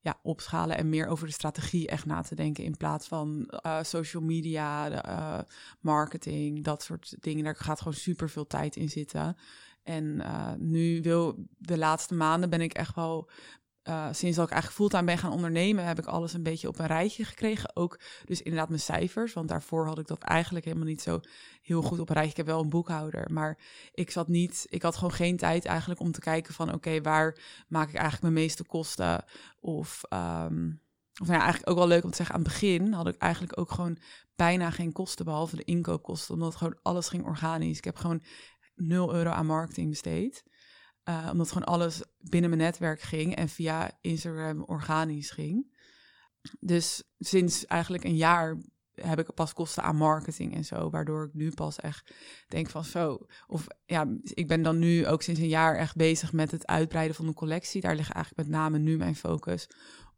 [0.00, 2.64] ja, opschalen en meer over de strategie echt na te denken.
[2.64, 5.44] In plaats van eh, social media, de,
[5.80, 7.44] marketing, dat soort dingen.
[7.44, 9.36] Daar gaat gewoon super veel tijd in zitten.
[9.82, 10.22] En
[10.58, 13.30] nu wil de laatste maanden ben ik echt wel.
[13.88, 16.78] Eh, sinds dat ik eigenlijk fulltime ben gaan ondernemen, heb ik alles een beetje op
[16.78, 17.76] een rijtje gekregen.
[17.76, 21.20] Ook dus inderdaad mijn cijfers, want daarvoor had ik dat eigenlijk helemaal niet zo
[21.62, 22.30] heel goed op een rijtje.
[22.30, 23.58] Ik heb wel een boekhouder, maar
[23.92, 27.38] ik zat niet, ik had gewoon geen tijd eigenlijk om te kijken van oké, waar
[27.68, 29.24] maak ik eigenlijk mijn meeste kosten?
[29.60, 30.70] Of, ehm,
[31.20, 33.58] of nou eigenlijk ook wel leuk om te zeggen, aan het begin had ik eigenlijk
[33.58, 33.98] ook gewoon
[34.36, 37.78] bijna geen kosten, behalve de inkoopkosten, omdat gewoon alles ging organisch.
[37.78, 38.22] Ik heb gewoon
[38.74, 40.44] 0 euro aan marketing besteed.
[41.08, 45.76] Eh, omdat gewoon alles binnen mijn netwerk ging en via Instagram organisch ging.
[46.60, 48.56] Dus sinds eigenlijk een jaar
[48.94, 52.14] heb ik pas kosten aan marketing en zo, waardoor ik nu pas echt
[52.48, 53.26] denk van zo.
[53.46, 57.16] Of ja, ik ben dan nu ook sinds een jaar echt bezig met het uitbreiden
[57.16, 57.80] van de collectie.
[57.80, 59.66] Daar ligt eigenlijk met name nu mijn focus,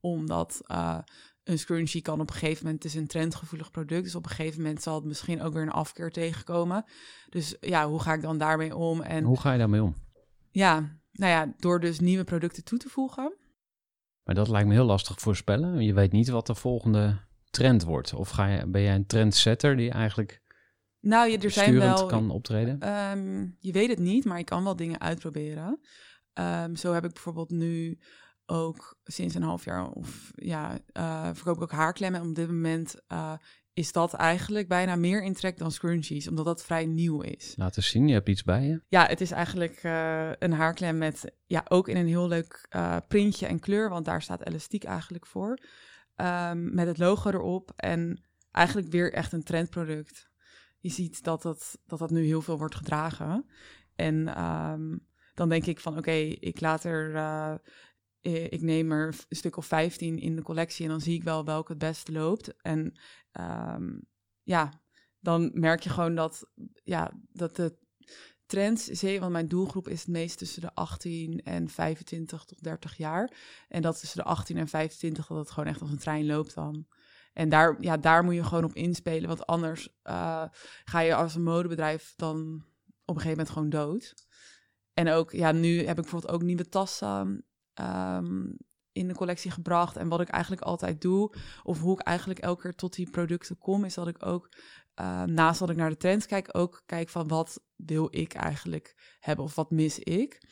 [0.00, 0.98] omdat uh,
[1.44, 4.30] een scrunchie kan op een gegeven moment, het is een trendgevoelig product, dus op een
[4.30, 6.84] gegeven moment zal het misschien ook weer een afkeer tegenkomen.
[7.28, 9.00] Dus ja, hoe ga ik dan daarmee om?
[9.00, 10.08] En Hoe ga je daarmee om?
[10.50, 13.34] Ja, nou ja, door dus nieuwe producten toe te voegen.
[14.22, 15.84] Maar dat lijkt me heel lastig voorspellen.
[15.84, 18.14] Je weet niet wat de volgende trend wordt.
[18.14, 20.42] Of ga je, ben jij een trendsetter die eigenlijk
[21.00, 22.06] Nou, je, er zijn wel.
[22.06, 22.80] kan optreden?
[22.80, 25.80] Ehm, je weet het niet, maar je kan wel dingen uitproberen.
[26.32, 27.98] Ehm, zo heb ik bijvoorbeeld nu
[28.46, 32.20] ook sinds een half jaar of ja, uh, verkoop ik ook haarklemmen.
[32.20, 33.32] En op dit moment uh,
[33.80, 37.54] is dat eigenlijk bijna meer in trek dan scrunchies, omdat dat vrij nieuw is.
[37.56, 38.82] Laat eens zien, je hebt iets bij je.
[38.88, 42.96] Ja, het is eigenlijk uh, een haarklem met ja, ook in een heel leuk uh,
[43.08, 45.58] printje en kleur, want daar staat elastiek eigenlijk voor.
[46.16, 50.30] Um, met het logo erop en eigenlijk weer echt een trendproduct.
[50.78, 53.46] Je ziet dat dat, dat, dat nu heel veel wordt gedragen.
[53.96, 57.54] En um, dan denk ik van oké, okay, ik laat er uh,
[58.22, 61.44] ik neem er een stuk of 15 in de collectie en dan zie ik wel
[61.44, 62.56] welke het beste loopt.
[62.62, 62.98] En
[63.40, 64.08] um,
[64.42, 64.82] ja,
[65.20, 66.50] dan merk je gewoon dat,
[66.84, 67.78] ja, dat de
[68.46, 72.96] trends, zie want mijn doelgroep is het meest tussen de 18 en 25 tot 30
[72.96, 73.36] jaar.
[73.68, 76.54] En dat tussen de 18 en 25, dat het gewoon echt als een trein loopt
[76.54, 76.86] dan.
[77.32, 80.44] En daar, ja, daar moet je gewoon op inspelen, want anders uh,
[80.84, 82.64] ga je als een modebedrijf dan
[83.04, 84.14] op een gegeven moment gewoon dood.
[84.94, 87.44] En ook, ja, nu heb ik bijvoorbeeld ook nieuwe tassen
[87.80, 88.56] um,
[88.92, 89.96] in de collectie gebracht.
[89.96, 93.58] En wat ik eigenlijk altijd doe, of hoe ik eigenlijk elke keer tot die producten
[93.58, 94.48] kom, is dat ik ook,
[95.00, 99.16] uh, naast dat ik naar de trends kijk, ook kijk van wat wil ik eigenlijk
[99.20, 100.42] hebben of wat mis ik.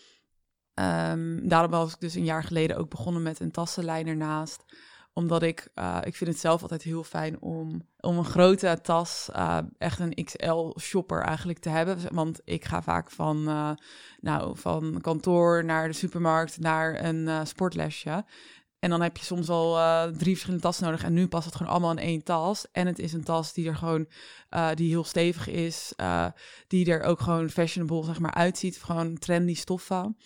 [0.74, 4.64] Um, daarom was ik dus een jaar geleden ook begonnen met een tassenlijn ernaast
[5.18, 9.28] omdat ik, uh, ik vind het zelf altijd heel fijn om, om een grote tas,
[9.36, 11.98] uh, echt een XL shopper eigenlijk te hebben.
[12.12, 13.70] Want ik ga vaak van, uh,
[14.20, 18.24] nou, van kantoor naar de supermarkt naar een sportlesje.
[18.78, 19.72] En dan heb je soms al
[20.12, 21.04] drie verschillende tassen nodig.
[21.04, 22.66] En nu past het gewoon allemaal in één tas.
[22.72, 24.08] En het is een tas die er gewoon
[24.74, 25.92] die heel stevig is.
[26.66, 28.82] Die er ook gewoon fashionable zeg maar, uitziet.
[28.82, 30.16] Gewoon trendy stoffen.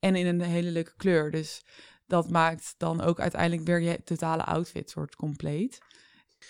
[0.00, 1.30] En in een hele leuke kleur.
[1.30, 1.62] Dus
[2.10, 5.78] dat maakt dan ook uiteindelijk weer je totale outfit soort compleet.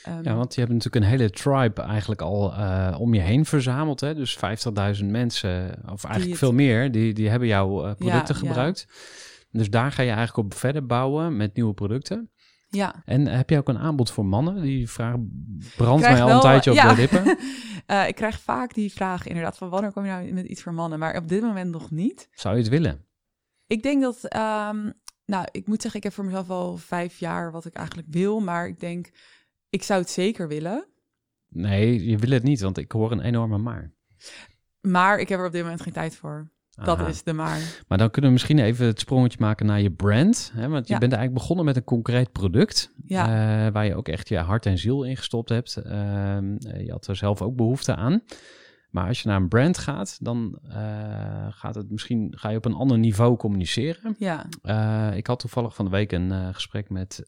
[0.09, 3.45] Um, ja, want je hebt natuurlijk een hele tribe eigenlijk al uh, om je heen
[3.45, 4.01] verzameld.
[4.01, 4.15] Hè?
[4.15, 6.39] Dus 50.000 mensen, of eigenlijk het...
[6.39, 8.87] veel meer, die, die hebben jouw uh, producten ja, gebruikt.
[8.89, 9.59] Ja.
[9.59, 12.31] Dus daar ga je eigenlijk op verder bouwen met nieuwe producten.
[12.69, 13.03] Ja.
[13.05, 14.63] En heb je ook een aanbod voor mannen?
[14.63, 15.15] Die vraag
[15.77, 16.95] brandt mij al wel, een tijdje op ja.
[16.95, 17.39] de lippen.
[17.87, 20.75] uh, ik krijg vaak die vraag inderdaad van wanneer kom je nou met iets voor
[20.75, 20.99] mannen?
[20.99, 22.29] Maar op dit moment nog niet.
[22.33, 23.05] Zou je het willen?
[23.67, 24.93] Ik denk dat, um,
[25.31, 28.41] nou, ik moet zeggen, ik heb voor mezelf al vijf jaar wat ik eigenlijk wil.
[28.41, 29.11] Maar ik denk,
[29.69, 30.87] ik zou het zeker willen.
[31.49, 33.93] Nee, je wil het niet, want ik hoor een enorme maar.
[34.81, 36.51] Maar ik heb er op dit moment geen tijd voor.
[36.85, 37.83] Dat is de maar.
[37.89, 40.53] Maar dan kunnen we misschien even het sprongetje maken naar je brand.
[40.55, 40.69] Hè?
[40.69, 40.99] Want je ja.
[40.99, 42.93] bent eigenlijk begonnen met een concreet product.
[43.05, 43.27] Ja.
[43.67, 45.77] Uh, waar je ook echt je hart en ziel in gestopt hebt.
[45.87, 45.93] Uh,
[46.61, 48.23] je had er zelf ook behoefte aan.
[48.91, 52.65] Maar als je naar een brand gaat, dan uh, gaat het misschien, ga je op
[52.65, 54.17] een ander niveau communiceren.
[54.19, 54.47] Ja.
[54.63, 57.23] Uh, ik had toevallig van de week een uh, gesprek met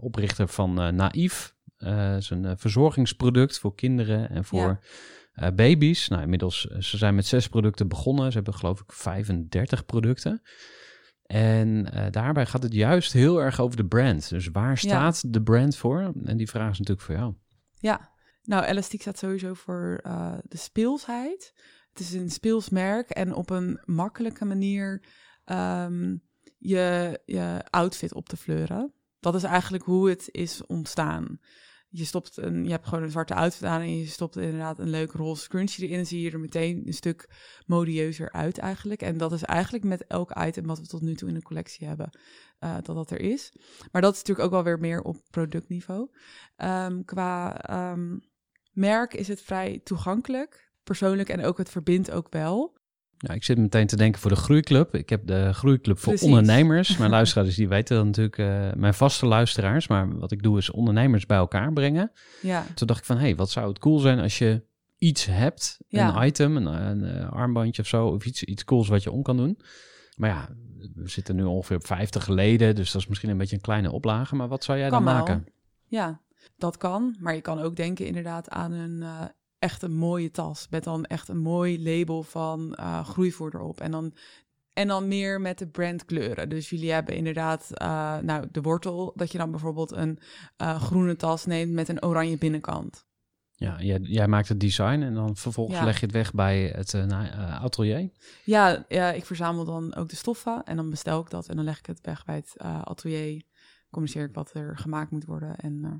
[0.00, 1.54] oprichter van Naïef.
[2.16, 4.80] Is een verzorgingsproduct voor kinderen en voor
[5.34, 5.52] ja.
[5.52, 6.08] baby's.
[6.08, 8.30] Nou, inmiddels, ze zijn met zes producten begonnen.
[8.30, 10.42] Ze hebben geloof ik 35 producten.
[11.26, 14.28] En daarbij gaat het juist heel erg over de brand.
[14.28, 15.30] Dus waar staat ja.
[15.30, 16.12] de brand voor?
[16.24, 17.34] En die vraag is natuurlijk voor jou.
[17.74, 18.11] Ja,
[18.42, 21.52] nou, elastiek staat sowieso voor uh, de speelsheid.
[21.88, 25.04] Het is een speelsmerk en op een makkelijke manier
[25.44, 26.22] um,
[26.58, 28.92] je, je outfit op te fleuren.
[29.20, 31.38] Dat is eigenlijk hoe het is ontstaan.
[31.88, 34.90] Je, stopt een, je hebt gewoon een zwarte outfit aan en je stopt inderdaad een
[34.90, 36.06] leuke roze scrunchie erin.
[36.06, 37.30] zie je er meteen een stuk
[37.66, 39.02] modieuzer uit eigenlijk.
[39.02, 41.86] En dat is eigenlijk met elk item wat we tot nu toe in de collectie
[41.86, 42.18] hebben,
[42.60, 43.52] uh, dat dat er is.
[43.92, 46.10] Maar dat is natuurlijk ook wel weer meer op productniveau.
[46.56, 48.20] Um, qua um,
[48.72, 52.80] merk is het vrij toegankelijk, persoonlijk en ook het verbindt ook wel.
[53.16, 54.94] Ja, ik zit meteen te denken voor de Groeiclub.
[54.94, 56.28] Ik heb de Groeiclub voor Precies.
[56.28, 56.96] ondernemers.
[56.96, 59.88] Mijn luisteraars die weten dat natuurlijk, uh, mijn vaste luisteraars.
[59.88, 62.12] Maar wat ik doe is ondernemers bij elkaar brengen.
[62.40, 62.66] Ja.
[62.74, 64.62] Toen dacht ik van, hé, hey, wat zou het cool zijn als je
[64.98, 66.16] iets hebt, ja.
[66.16, 69.22] een item, een, een, een, armbandje of zo, of iets, iets cools wat je om
[69.22, 69.58] kan doen.
[70.16, 70.48] Maar ja,
[70.94, 73.92] we zitten nu ongeveer op 50 geleden, dus dat is misschien een beetje een kleine
[73.92, 74.34] oplage.
[74.34, 75.46] Maar wat zou jij kan dan maken?
[75.88, 76.20] Ja,
[76.56, 77.16] dat kan.
[77.18, 79.24] Maar je kan ook denken inderdaad aan een uh,
[79.58, 80.66] echt een mooie tas.
[80.70, 83.80] Met dan echt een mooi label van uh, groeivoer erop.
[83.80, 84.14] En dan,
[84.72, 86.48] en dan meer met de brandkleuren.
[86.48, 89.12] Dus jullie hebben inderdaad uh, nou, de wortel.
[89.16, 90.18] Dat je dan bijvoorbeeld een
[90.56, 93.04] groene tas neemt met een oranje binnenkant.
[93.62, 95.84] Ja, jij, jij, maakt het design en dan vervolgens ja.
[95.84, 98.10] leg je het weg bij het uh, atelier?
[98.44, 101.64] Ja, ja, ik verzamel dan ook de stoffen en dan bestel ik dat en dan
[101.64, 103.42] leg ik het weg bij het uh, atelier.
[103.90, 105.80] Communiceer ik wat er gemaakt moet worden en...
[105.84, 105.92] Uh,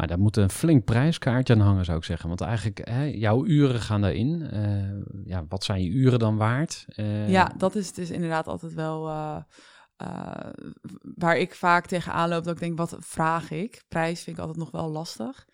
[0.00, 2.28] maar daar moet een flink prijskaartje aan hangen, zou ik zeggen.
[2.28, 4.48] Want eigenlijk, hè, jouw uren gaan daarin.
[4.54, 6.84] Uh, ja, wat zijn je uren dan waard?
[6.96, 9.36] Uh, ja, dat is dus inderdaad altijd wel uh,
[11.14, 12.44] waar ik vaak tegenaan loop.
[12.44, 13.84] Dat ik denk, wat vraag ik?
[13.88, 15.46] Prijs vind ik altijd nog wel lastig.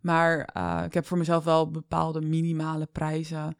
[0.00, 0.38] Maar
[0.84, 3.56] ik heb voor mezelf wel bepaalde minimale prijzen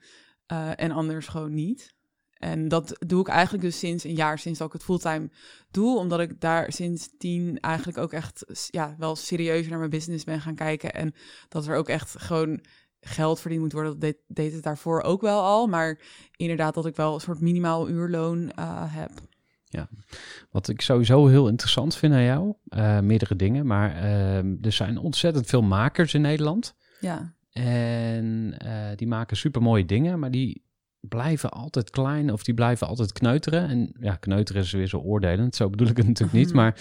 [0.77, 1.95] en anders gewoon niet.
[2.43, 5.31] En dat doe ik eigenlijk dus sinds een jaar, sinds dat ik het fulltime
[5.71, 5.99] doe.
[5.99, 10.41] Omdat ik daar sinds tien eigenlijk ook echt ja, wel serieuzer naar mijn business ben
[10.41, 10.95] gaan kijken.
[10.95, 11.15] En
[11.49, 12.65] dat er ook echt gewoon
[13.01, 13.93] geld verdiend moet worden.
[13.93, 15.67] Dat deed, deed het daarvoor ook wel al.
[15.67, 16.01] Maar
[16.37, 19.11] inderdaad dat ik wel een soort minimaal uurloon uh, heb.
[19.65, 19.89] Ja,
[20.51, 23.67] wat ik sowieso heel interessant vind aan jou, uh, meerdere dingen.
[23.67, 26.75] Maar uh, er zijn ontzettend veel makers in Nederland.
[27.01, 27.35] Ja.
[27.53, 30.71] En uh, die maken super mooie dingen, maar die
[31.09, 33.69] blijven altijd klein of die blijven altijd kneuteren.
[33.69, 36.53] En ja, kneuteren is weer zo oordelend, zo bedoel ik het natuurlijk niet.
[36.53, 36.77] Maar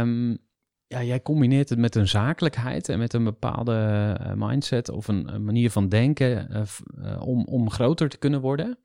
[0.00, 0.38] um,
[0.86, 5.34] ja, jij combineert het met een zakelijkheid en met een bepaalde uh, mindset of een,
[5.34, 6.62] een, manier van denken uh,
[7.04, 8.78] uh, om, om groter te kunnen worden.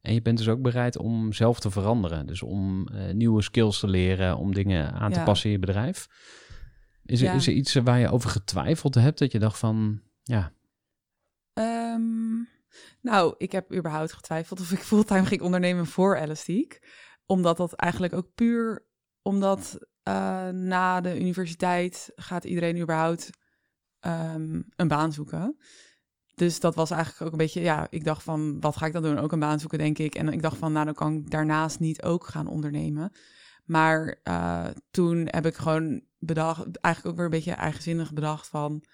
[0.00, 2.26] En je bent dus ook bereid om zelf te veranderen.
[2.26, 5.24] Dus om nieuwe skills te leren, om dingen aan te ja.
[5.24, 6.06] passen in je bedrijf.
[7.04, 7.34] Is er, ja.
[7.34, 10.52] is er iets waar je over getwijfeld hebt dat je dacht van, ja...
[11.54, 12.48] Um...
[13.06, 16.78] Nou, ik heb überhaupt getwijfeld of ik fulltime ging ondernemen voor elastiek.
[17.26, 18.86] Omdat dat eigenlijk ook puur
[19.22, 23.30] omdat uh, na de universiteit gaat iedereen überhaupt
[24.00, 25.56] um, een baan zoeken.
[26.34, 29.02] Dus dat was eigenlijk ook een beetje, ja, ik dacht van, wat ga ik dan
[29.02, 29.18] doen?
[29.18, 30.14] Ook een baan zoeken, denk ik.
[30.14, 33.12] En ik dacht van, nou, dan kan ik daarnaast niet ook gaan ondernemen.
[33.64, 38.84] Maar uh, toen heb ik gewoon bedacht, eigenlijk ook weer een beetje eigenzinnig bedacht van,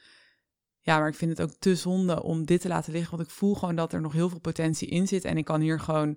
[0.82, 3.16] ja, maar ik vind het ook te zonde om dit te laten liggen.
[3.16, 5.24] Want ik voel gewoon dat er nog heel veel potentie in zit.
[5.24, 6.16] En ik kan hier gewoon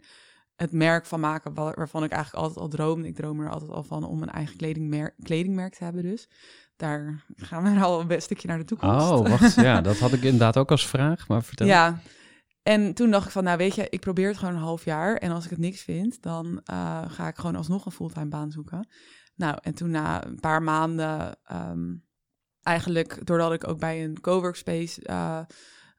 [0.55, 3.07] het merk van maken wa- waarvan ik eigenlijk altijd al droomde.
[3.07, 6.29] Ik droom er altijd al van om een eigen kledingmerk, kledingmerk te hebben dus.
[6.75, 9.09] Daar gaan we al een best stukje naar de toekomst.
[9.09, 9.55] Oh, wacht.
[9.55, 11.67] Ja, dat had ik inderdaad ook als vraag, maar vertel.
[11.67, 11.99] Ja.
[12.63, 15.15] En toen dacht ik van, nou weet je, ik probeer het gewoon een half jaar.
[15.15, 18.51] En als ik het niks vind, dan eh, ga ik gewoon alsnog een fulltime baan
[18.51, 18.87] zoeken.
[19.35, 21.93] Nou, en toen na een paar maanden, ehm,
[22.65, 25.41] eigenlijk doordat ik ook bij een coworkspace eh,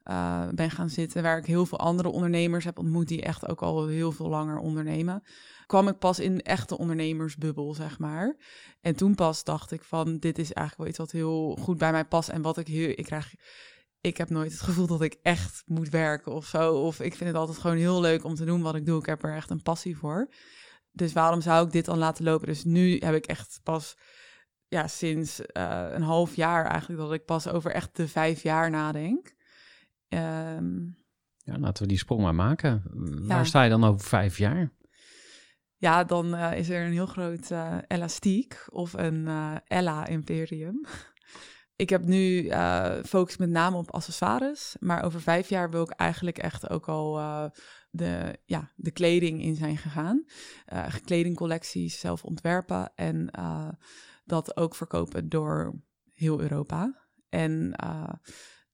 [0.03, 3.61] eh, ben gaan zitten, waar ik heel veel andere ondernemers heb ontmoet die echt ook
[3.61, 5.23] al heel veel langer ondernemen,
[5.65, 8.37] kwam ik pas in echte ondernemersbubbel, zeg maar.
[8.81, 11.91] En toen pas dacht ik van, dit is eigenlijk wel iets wat heel goed bij
[11.91, 13.33] mij past en wat ik heel, ik krijg
[14.01, 16.73] ik heb nooit het gevoel dat ik echt moet werken of zo.
[16.73, 18.99] Of ik vind het altijd gewoon heel leuk om te doen wat ik doe.
[18.99, 20.29] Ik heb er echt een passie voor.
[20.91, 22.47] Dus waarom zou ik dit dan laten lopen?
[22.47, 23.97] Dus nu heb ik echt pas,
[24.67, 28.69] ja, sinds eh, een half jaar eigenlijk, dat ik pas over echt de vijf jaar
[28.69, 29.35] nadenk.
[30.07, 30.75] Ehm,
[31.37, 32.83] Ja, laten we die sprong maar maken.
[33.21, 33.27] Ja.
[33.27, 34.71] Waar sta je dan over vijf jaar?
[35.77, 40.85] ja, dan eh, is er een heel groot eh, elastiek of een eh, Ella Imperium.
[41.75, 42.51] ik heb nu
[43.05, 47.13] focus met name op accessoires, maar over vijf jaar wil ik eigenlijk echt ook al
[47.89, 50.25] de, ja, de kleding in zijn gegaan.
[51.05, 53.29] Kledingcollecties zelf ontwerpen en
[54.27, 55.81] dat ook verkopen door
[56.13, 57.05] heel Europa.
[57.29, 58.13] En eh,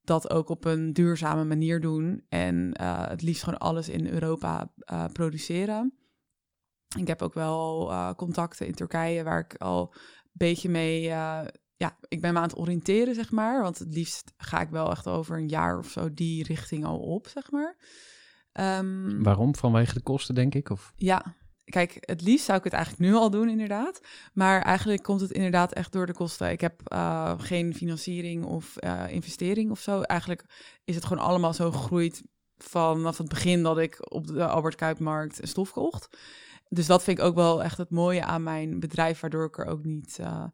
[0.01, 4.73] dat ook op een duurzame manier doen en eh, het liefst gewoon alles in Europa
[4.77, 5.93] eh, produceren.
[6.97, 9.99] Ik heb ook wel contacten in Turkije waar ik al een
[10.31, 11.01] beetje mee.
[11.75, 13.61] ja, ik ben me aan het oriënteren, zeg maar.
[13.61, 16.99] Want het liefst ga ik wel echt over een jaar of zo die richting al
[16.99, 17.75] op, zeg maar.
[18.51, 19.55] Ehm, Waarom?
[19.55, 20.69] Vanwege de kosten, denk ik?
[20.69, 20.93] Of?
[20.95, 21.35] ja,
[21.65, 24.02] kijk, het liefst zou ik het eigenlijk nu al doen, inderdaad.
[24.34, 26.52] Maar eigenlijk komt het inderdaad echt door de kosten.
[26.52, 30.02] Ik heb eh, geen financiering of eh, investering of zo.
[30.02, 30.45] Eigenlijk
[30.84, 32.23] is het gewoon allemaal zo gegroeid
[32.58, 36.17] vanaf het begin dat ik op de Albert Kuipmarkt stof kocht.
[36.69, 39.65] Dus dat vind ik ook wel echt het mooie aan mijn bedrijf, waardoor ik er
[39.65, 40.19] ook niet...
[40.19, 40.45] eh,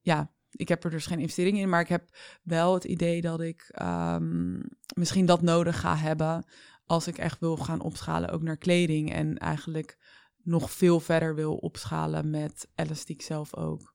[0.00, 2.08] ja, ik heb er dus geen investering in, maar ik heb
[2.42, 4.60] wel het idee dat ik ehm,
[4.94, 6.44] misschien dat nodig ga hebben
[6.86, 9.98] als ik echt wil gaan opschalen ook naar kleding en eigenlijk
[10.42, 13.94] nog veel verder wil opschalen met elastiek zelf ook.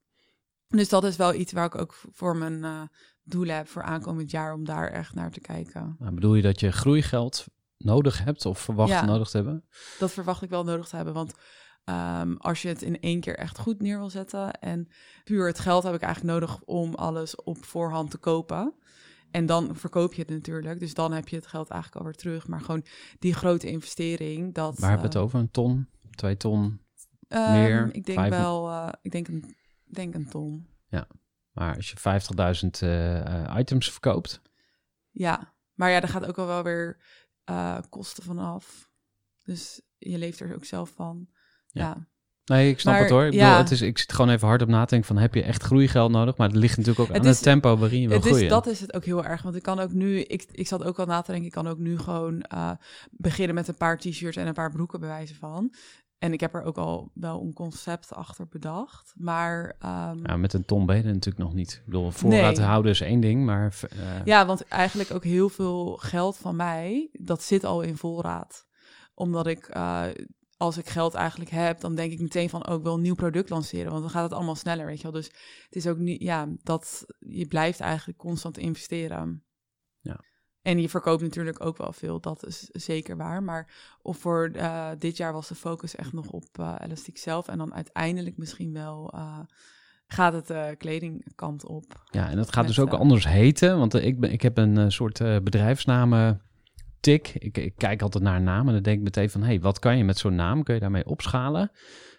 [0.68, 2.82] Dus dat is wel iets waar ik ook voor mijn eh
[3.28, 5.96] doelen heb voor aankomend jaar om daar echt naar te kijken.
[6.00, 7.46] Nou, bedoel je dat je groeigeld
[7.78, 9.06] nodig hebt of verwacht Ja.
[9.06, 9.64] nodig te hebben?
[10.00, 11.34] Dat verwacht ik wel nodig te hebben, want
[11.84, 14.88] ehm, als je het in één keer echt goed neer wil zetten en
[15.24, 18.74] puur het geld heb ik eigenlijk nodig om alles op voorhand te kopen.
[19.32, 22.48] En dan verkoop je het natuurlijk, dus dan heb je het geld eigenlijk alweer terug.
[22.48, 22.86] Maar gewoon
[23.20, 24.80] die grote investering, dat...
[24.80, 25.40] Waar hebben we eh, het over?
[25.40, 25.88] Een ton?
[26.18, 26.82] Twee ton?
[27.28, 27.90] Ehm, Meer?
[27.92, 30.68] ik denk Vijf- wel, eh, ik denk een, denk een ton.
[31.52, 34.42] Maar als je 50.000 eh, eh, items verkoopt,
[35.12, 36.98] Ja, maar ja, daar gaat ook al wel weer
[37.44, 38.90] eh, kosten vanaf.
[39.44, 41.28] Dus je leeft er ook zelf van.
[41.68, 41.82] Ja.
[41.84, 42.08] Ja,
[42.46, 43.26] Nee, ik snap Maar, het hoor.
[43.26, 43.44] Ik, ja.
[43.46, 45.44] bedoel, het is, ik zit gewoon even hard op na te denken van heb je
[45.44, 46.38] echt groeigeld nodig?
[46.38, 48.32] Maar het ligt natuurlijk ook Het aan is- het tempo waarin je wil het is,
[48.32, 48.50] groeien.
[48.50, 49.42] dat is het ook heel erg.
[49.42, 51.68] Want ik kan ook nu, ik, ik zat ook al na te denken, ik kan
[51.68, 52.44] ook nu gewoon
[53.12, 55.74] beginnen met een paar t-shirts en een paar broeken bij wijze van.
[56.20, 59.14] En ik heb er ook al wel een concept achter bedacht.
[59.18, 61.72] Maar ehm, Ja, met een ton ben je natuurlijk nog niet.
[61.74, 62.66] Ik bedoel, voorraad Nee.
[62.66, 63.80] houden is één ding, maar...
[63.90, 68.66] eh, Ja, want eigenlijk ook heel veel geld van mij, dat zit al in voorraad.
[69.14, 70.04] Omdat ik, eh,
[70.58, 73.16] als ik geld eigenlijk heb, dan denk ik meteen van, oh, ik wil een nieuw
[73.16, 73.90] product lanceren.
[73.92, 75.12] Want dan gaat het allemaal sneller, weet je wel.
[75.12, 75.26] Dus
[75.66, 79.44] het is ook niet, ja, dat je blijft eigenlijk constant investeren.
[80.68, 83.44] En je verkoopt natuurlijk ook wel veel, dat is zeker waar.
[83.44, 83.68] Maar
[84.02, 87.48] of voor eh, dit jaar was de focus echt nog op eh elastiek zelf.
[87.48, 89.40] En dan uiteindelijk misschien wel eh,
[90.08, 92.04] gaat het de kledingkant op.
[92.12, 93.78] Ja, en dat gaat Met, dus ook anders heten.
[93.78, 96.42] Want ik, ben, ik heb een soort bedrijfsnamen
[97.00, 97.32] tik.
[97.34, 99.42] Ik, ik kijk altijd naar naam en dan denk ik meteen van...
[99.42, 100.64] hé, hey, wat kan je met zo'n naam?
[100.64, 101.72] Kun je daarmee opschalen?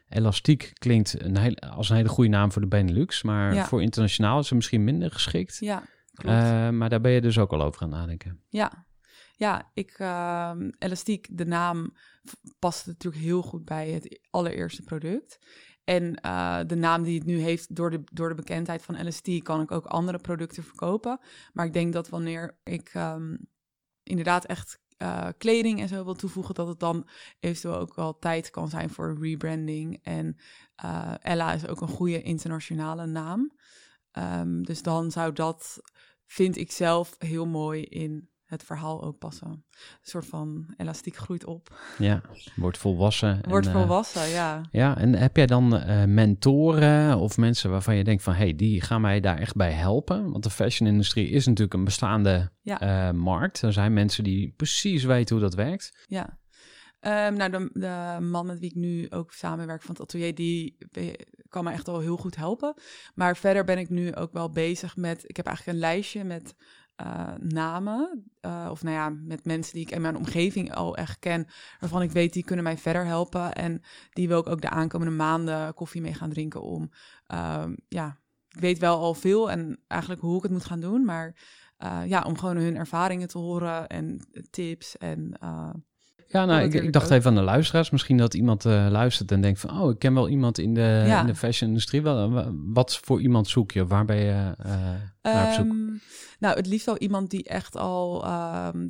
[0.09, 3.23] Elastiek klinkt een heel, als een hele goede naam voor de Benelux.
[3.23, 3.65] Maar Ja.
[3.65, 5.57] voor internationaal is het misschien minder geschikt.
[5.61, 5.83] Ja,
[6.25, 8.43] Eh, maar daar ben je dus ook al over aan het nadenken.
[8.49, 8.87] Ja,
[9.37, 11.95] ja ik, ehm, elastiek, de naam
[12.59, 15.39] past natuurlijk heel goed bij het allereerste product.
[15.85, 19.45] En eh, de naam die het nu heeft, door de, door de bekendheid van elastiek,
[19.45, 21.21] kan ik ook andere producten verkopen.
[21.53, 23.37] Maar ik denk dat wanneer ik ehm,
[24.03, 27.09] inderdaad echt eh, kleding en zo wil toevoegen, dat het dan
[27.41, 29.99] eventueel ook wel tijd kan zijn voor rebranding.
[30.03, 30.37] En
[31.21, 33.53] Ella is ook een goede internationale naam.
[34.19, 35.81] Ehm, dus dan zou dat,
[36.29, 39.49] vind ik zelf, heel mooi in het verhaal ook passen.
[39.49, 39.63] Een
[40.03, 41.79] soort van elastiek groeit op.
[41.99, 42.23] Ja,
[42.57, 43.43] wordt volwassen.
[43.43, 44.63] en, Wordt eh, volwassen, ja.
[44.71, 48.33] Ja, en heb jij dan eh, mentoren of mensen waarvan je denkt van...
[48.33, 50.31] hé, hey, die gaan mij daar echt bij helpen?
[50.31, 52.81] Want de fashion-industrie is natuurlijk een bestaande Ja.
[52.81, 53.63] eh, markt.
[53.63, 56.05] Er zijn mensen die precies weten hoe dat werkt.
[56.07, 56.39] Ja.
[57.01, 60.77] Ehm, nou, de, man met wie ik nu ook samenwerk van het atelier, die
[61.49, 62.75] kan me echt wel heel goed helpen.
[63.15, 66.55] Maar verder ben ik nu ook wel bezig met, ik heb eigenlijk een lijstje met
[66.99, 71.19] eh, namen, eh, of nou ja, met mensen die ik in mijn omgeving al echt
[71.19, 71.47] ken,
[71.81, 73.53] waarvan ik weet die kunnen mij verder helpen.
[73.53, 73.83] En
[74.13, 76.91] die wil ik ook de aankomende maanden koffie mee gaan drinken om,
[77.27, 78.19] ehm, ja,
[78.49, 81.37] ik weet wel al veel en eigenlijk hoe ik het moet gaan doen, maar
[81.77, 84.21] eh, ja, om gewoon hun ervaringen te horen en
[84.51, 85.39] tips en
[86.31, 87.13] Ja, nou, ik, dacht ook.
[87.13, 87.91] even aan de luisteraars.
[87.91, 89.81] Misschien dat iemand eh, luistert en denkt van...
[89.81, 91.21] oh, ik ken wel iemand in de, Ja.
[91.21, 92.03] in de fashion-industrie.
[92.03, 93.87] Wa- Wat voor iemand zoek je?
[93.87, 95.67] Waar ben je eh, naar op zoek?
[95.67, 95.87] Ehm,
[96.39, 98.89] nou, het liefst wel iemand die echt al ehm,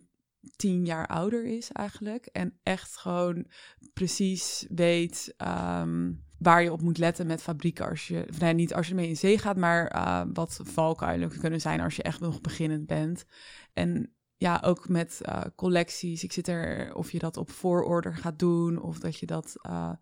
[0.57, 2.27] tien jaar ouder is eigenlijk.
[2.27, 3.47] En echt gewoon
[3.95, 7.89] precies weet ehm, waar je op moet letten met fabrieken.
[7.89, 11.61] Als je, nee, niet als je mee in zee gaat, maar eh, wat valkuilen kunnen
[11.61, 13.25] zijn als je echt nog beginnend bent.
[13.73, 16.25] En ja, ook met eh, collecties.
[16.25, 19.55] Ik zit er of je dat op voororder gaat doen of dat je dat...
[19.63, 19.93] eh,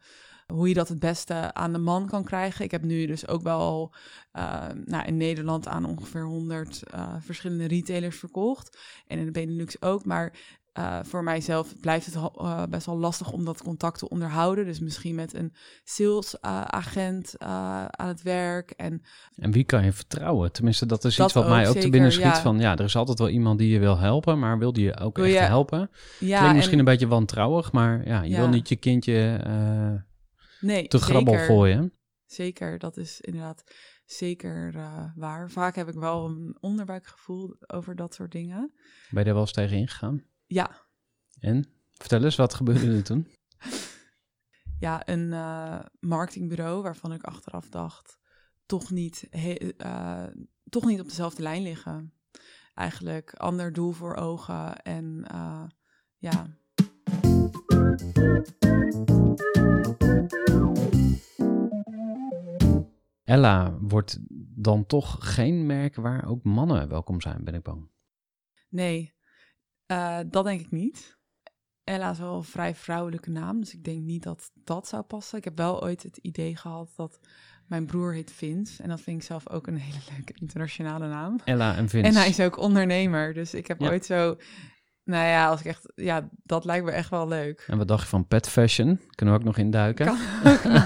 [0.46, 2.64] hoe je dat het beste aan de man kan krijgen.
[2.64, 3.94] Ik heb nu dus ook wel
[4.32, 8.78] eh, nou, in Nederland aan ongeveer 100 eh, verschillende retailers verkocht.
[9.06, 10.04] En in de Benelux ook.
[10.04, 10.38] Maar
[10.76, 14.64] eh, voor mijzelf blijft het eh, best wel lastig om dat contact te onderhouden.
[14.64, 15.52] Dus misschien met een
[15.84, 18.70] salesagent aan het werk.
[18.70, 19.02] En
[19.34, 20.52] En wie kan je vertrouwen?
[20.52, 22.40] Tenminste, dat is Dat iets wat mij ook, te binnen schiet ja.
[22.40, 22.58] van...
[22.58, 24.38] ja, er is altijd wel iemand die je wil helpen...
[24.38, 25.90] maar wil die je ook Wil echt je- helpen?
[26.18, 27.72] ja, Klinkt misschien en, een beetje wantrouwig...
[27.72, 28.36] maar ja, je Ja.
[28.36, 29.92] wil niet je kindje eh,
[30.60, 31.46] nee, te grabbel zeker.
[31.48, 31.92] gooien.
[32.26, 33.64] Zeker, dat is inderdaad
[34.04, 35.50] zeker eh, waar.
[35.50, 38.72] Vaak heb ik wel een onderbuikgevoel over dat soort dingen.
[39.10, 40.24] Ben je daar wel eens tegen ingegaan?
[40.46, 40.86] Ja,
[41.40, 41.64] En?
[41.94, 43.28] Vertel eens, wat gebeurde er toen?
[44.86, 48.18] ja, een eh, marketingbureau waarvan ik achteraf dacht,
[48.66, 50.26] toch niet, he- eh,
[50.68, 52.12] toch niet op dezelfde lijn liggen.
[52.74, 55.64] Eigenlijk ander doel voor ogen en eh,
[56.18, 56.46] ja.
[63.24, 64.18] Ella wordt
[64.54, 67.90] dan toch geen merk waar ook mannen welkom zijn, ben ik bang.
[68.68, 69.14] Nee,
[69.86, 71.16] eh, dat denk ik niet.
[71.84, 75.38] Ella is wel een vrij vrouwelijke naam, dus ik denk niet dat dat zou passen.
[75.38, 77.20] Ik heb wel ooit het idee gehad dat
[77.66, 78.82] mijn broer heet Vince.
[78.82, 81.40] En dat vind ik zelf ook een hele leuke internationale naam.
[81.44, 82.08] Ella en Vince.
[82.08, 83.88] En hij is ook ondernemer, dus ik heb Ja.
[83.88, 84.36] ooit zo...
[85.04, 85.92] Nou ja, als ik echt...
[85.94, 87.64] Ja, dat lijkt me echt wel leuk.
[87.66, 89.00] En wat dacht je van pet fashion?
[89.10, 90.06] Kunnen we ook nog induiken.
[90.06, 90.84] Kan ook nog,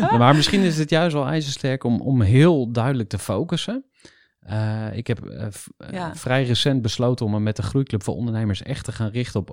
[0.00, 0.16] ja.
[0.18, 3.84] maar misschien is het juist wel ijzersterk om, om heel duidelijk te focussen.
[4.46, 5.52] Eh, ik heb eh, eh,
[5.92, 6.14] Ja.
[6.14, 9.50] vrij recent besloten om me met de Groeiclub voor Ondernemers echt te gaan richten op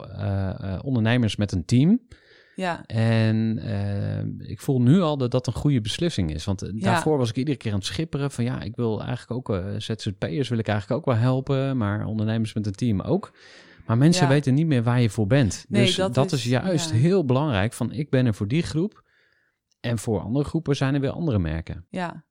[0.83, 1.99] ondernemers met een team.
[2.55, 3.59] Ja, En
[4.39, 6.45] ik voel nu al dat dat een goede beslissing is.
[6.45, 6.71] Want Ja.
[6.73, 10.49] daarvoor was ik iedere keer aan het schipperen van ja, ik wil eigenlijk ook ZZP'ers
[10.49, 13.31] wil ik eigenlijk ook wel helpen, maar ondernemers met een team ook.
[13.85, 14.29] Maar mensen Ja.
[14.29, 15.65] weten niet meer waar je voor bent.
[15.69, 17.73] Nee, dus dat, dat is, is- juist heel belangrijk.
[17.73, 19.03] Van ik ben er voor die groep.
[19.79, 21.85] En voor andere groepen zijn er weer andere merken.
[21.89, 22.23] ja.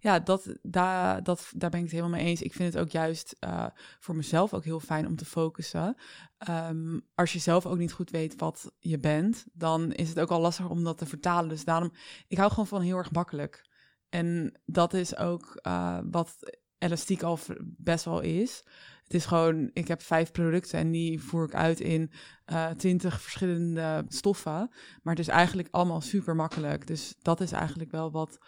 [0.00, 2.42] Ja, dat, daar, dat, daar ben ik het helemaal mee eens.
[2.42, 3.66] Ik vind het ook juist eh,
[3.98, 5.96] voor mezelf ook heel fijn om te focussen.
[6.38, 10.30] Ehm, als je zelf ook niet goed weet wat je bent, dan is het ook
[10.30, 11.48] al lastig om dat te vertalen.
[11.48, 11.92] Dus daarom,
[12.28, 13.66] ik hou gewoon van heel erg makkelijk.
[14.08, 16.36] En dat is ook eh, wat
[16.78, 18.64] elastiek al best wel is.
[19.08, 22.10] Het is gewoon, ik heb vijf producten en die voer ik uit in
[22.44, 24.70] eh, twintig verschillende stoffen.
[25.02, 26.86] Maar het is eigenlijk allemaal super makkelijk.
[26.86, 28.38] Dus dat is eigenlijk wel wat,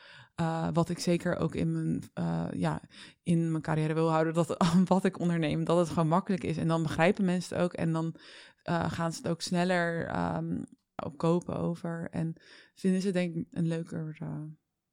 [0.41, 2.81] eh, wat ik zeker ook in mijn, eh, ja,
[3.23, 4.35] in mijn carrière wil houden.
[4.35, 6.57] Dat wat ik onderneem, dat het gewoon makkelijk is.
[6.57, 7.73] En dan begrijpen mensen het ook.
[7.73, 8.15] En dan
[8.63, 10.63] eh, gaan ze het ook sneller ehm,
[11.05, 12.09] op kopen over.
[12.11, 12.35] En
[12.75, 14.19] vinden ze denk ik een leuker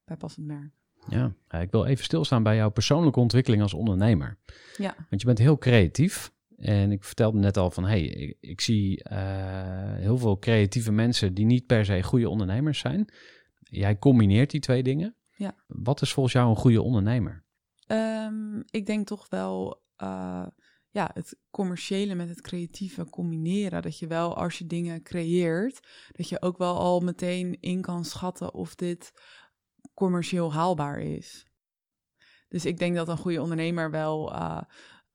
[0.06, 0.72] bijpassend merk.
[1.08, 4.38] Ja, ik wil even stilstaan bij jouw persoonlijke ontwikkeling als ondernemer.
[4.78, 4.96] Ja.
[5.10, 6.32] Want je bent heel creatief.
[6.58, 9.02] En ik vertelde net al van, hey, ik, ik zie
[9.96, 13.10] heel veel creatieve mensen die niet per se goede ondernemers zijn.
[13.60, 15.17] Jij combineert die twee dingen.
[15.38, 15.56] Ja.
[15.68, 17.46] Wat is volgens jou een goede ondernemer?
[17.88, 20.48] Um, ik denk toch wel uh,
[20.90, 23.82] ja, het commerciële met het creatieve combineren.
[23.82, 28.06] Dat je wel als je dingen creëert, dat je ook wel al meteen in kan
[28.06, 29.14] schatten of dit
[29.94, 31.46] commercieel haalbaar is.
[32.48, 34.62] Dus ik denk dat een goede ondernemer wel uh,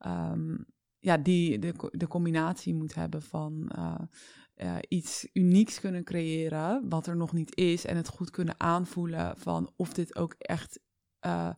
[0.05, 0.65] um,
[0.99, 3.99] ja, die, de, de combinatie moet hebben van uh,
[4.63, 9.37] uh, iets unieks kunnen creëren, wat er nog niet is, en het goed kunnen aanvoelen
[9.37, 10.79] van of dit ook echt
[11.25, 11.49] uh,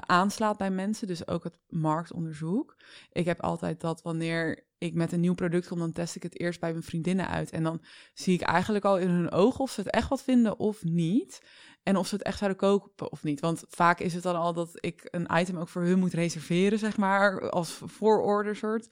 [0.00, 1.06] aanslaat bij mensen.
[1.06, 2.76] Dus ook het marktonderzoek.
[3.12, 6.40] Ik heb altijd dat wanneer ik met een nieuw product kom, dan test ik het
[6.40, 7.50] eerst bij mijn vriendinnen uit.
[7.50, 7.82] En dan
[8.14, 11.42] zie ik eigenlijk al in hun ogen of ze het echt wat vinden of niet.
[11.82, 13.40] En of ze het echt zouden kopen of niet.
[13.40, 16.78] Want vaak is het dan al dat ik een item ook voor hun moet reserveren,
[16.78, 18.88] zeg maar, als voororder soort.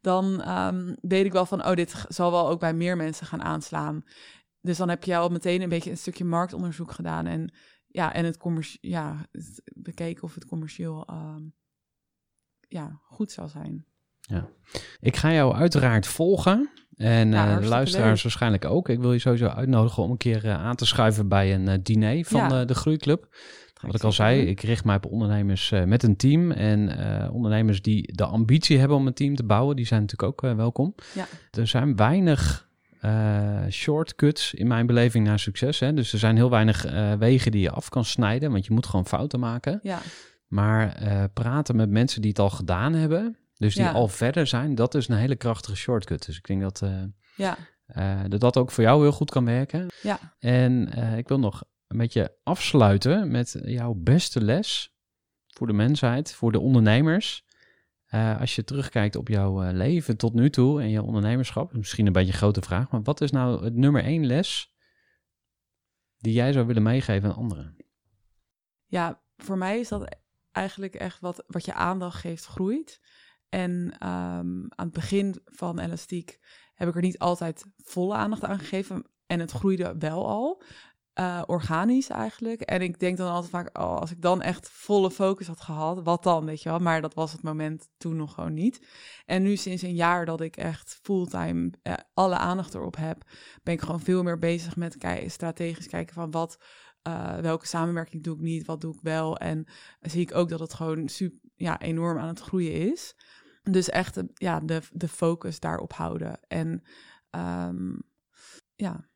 [0.00, 3.42] Dan ehm, weet ik wel van, oh, dit zal wel ook bij meer mensen gaan
[3.42, 4.04] aanslaan.
[4.60, 7.26] Dus dan heb je al meteen een beetje een stukje marktonderzoek gedaan.
[7.26, 7.52] En
[7.86, 9.26] ja, en het commercieel, ja,
[9.74, 11.42] bekeken of het commercieel ehm,
[12.68, 13.86] ja, goed zal zijn.
[15.00, 16.70] Ik ga jou uiteraard volgen.
[16.98, 18.22] En Ja, eh, luisteraars leuk.
[18.22, 18.88] waarschijnlijk ook.
[18.88, 21.78] Ik wil je sowieso uitnodigen om een keer eh, aan te schuiven bij een eh,
[21.82, 22.64] diner van Ja.
[22.64, 23.28] de Groeiclub.
[23.80, 26.50] Wat ik al zei, ik richt mij op ondernemers met een team.
[26.50, 26.90] En
[27.32, 30.94] ondernemers die de ambitie hebben om een team te bouwen, die zijn natuurlijk ook welkom.
[31.14, 31.26] Ja.
[31.50, 32.68] Er zijn weinig
[33.70, 35.80] shortcuts in mijn beleving naar succes.
[35.80, 35.94] Hè?
[35.94, 36.86] Dus er zijn heel weinig
[37.18, 39.80] wegen die je af kan snijden, want je moet gewoon fouten maken.
[39.82, 39.98] Ja,
[40.48, 40.96] Maar
[41.34, 43.92] praten met mensen die het al gedaan hebben, dus die Ja.
[43.92, 46.26] al verder zijn, dat is een hele krachtige shortcut.
[46.26, 47.02] Dus ik denk dat, eh,
[47.36, 47.56] ja,
[47.86, 49.86] eh, dat dat ook voor jou heel goed kan werken.
[50.02, 50.34] ja.
[50.38, 54.94] En eh, ik wil nog een beetje afsluiten met jouw beste les
[55.46, 57.46] voor de mensheid, voor de ondernemers.
[58.38, 62.32] Als je terugkijkt op jouw leven tot nu toe en je ondernemerschap, misschien een beetje
[62.32, 64.72] een grote vraag, maar wat is nou het nummer één les
[66.18, 67.76] die jij zou willen meegeven aan anderen?
[68.86, 70.16] ja, voor mij is dat
[70.52, 73.00] eigenlijk echt wat, wat je aandacht geeft, groeit.
[73.48, 76.38] En ehm, aan het begin van elastiek
[76.74, 79.04] heb ik er niet altijd volle aandacht aan gegeven.
[79.26, 80.62] En het groeide wel al.
[81.12, 82.60] eh, organisch eigenlijk.
[82.60, 86.02] En ik denk dan altijd vaak, oh, als ik dan echt volle focus had gehad,
[86.04, 86.78] wat dan, weet je wel?
[86.78, 88.86] Maar dat was het moment toen nog gewoon niet.
[89.26, 93.22] En nu sinds een jaar dat ik echt fulltime eh, alle aandacht erop heb,
[93.62, 96.58] ben ik gewoon veel meer bezig met kei- strategisch kijken van wat,
[97.02, 99.36] eh, welke samenwerking doe ik niet, wat doe ik wel.
[99.36, 99.66] En
[100.00, 103.14] zie ik ook dat het gewoon super, ja, enorm aan het groeien is.
[103.70, 106.40] Dus echt eh, ja, de, de focus daarop houden.
[106.48, 106.82] En
[107.30, 107.92] ehm,
[108.74, 109.06] ja,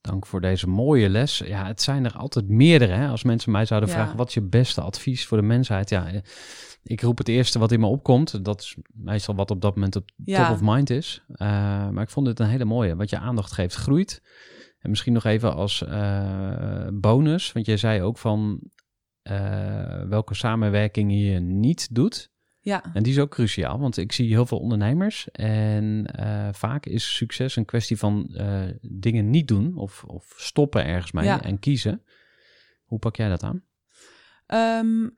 [0.00, 1.38] Dank voor deze mooie les.
[1.38, 2.92] Ja, het zijn er altijd meerdere.
[2.92, 3.08] Hè?
[3.08, 3.94] Als mensen mij zouden Ja.
[3.94, 5.88] vragen, wat is je beste advies voor de mensheid?
[5.88, 6.20] Ja, eh,
[6.82, 8.44] ik roep het eerste wat in me opkomt.
[8.44, 10.44] Dat is meestal wat op dat moment op Ja.
[10.46, 11.24] top of mind is.
[11.32, 11.46] Eh,
[11.88, 12.96] maar ik vond dit een hele mooie.
[12.96, 14.22] Wat je aandacht geeft, groeit.
[14.78, 15.84] En misschien nog even als
[16.92, 17.52] bonus.
[17.52, 18.60] Want jij zei ook van
[20.08, 22.31] welke samenwerking je niet doet.
[22.64, 26.86] Ja, En die is ook cruciaal, want ik zie heel veel ondernemers en eh, vaak
[26.86, 31.42] is succes een kwestie van eh, dingen niet doen of, of stoppen ergens mee Ja.
[31.42, 32.02] en kiezen.
[32.84, 33.64] Hoe pak jij dat aan?
[34.46, 35.08] Ehm,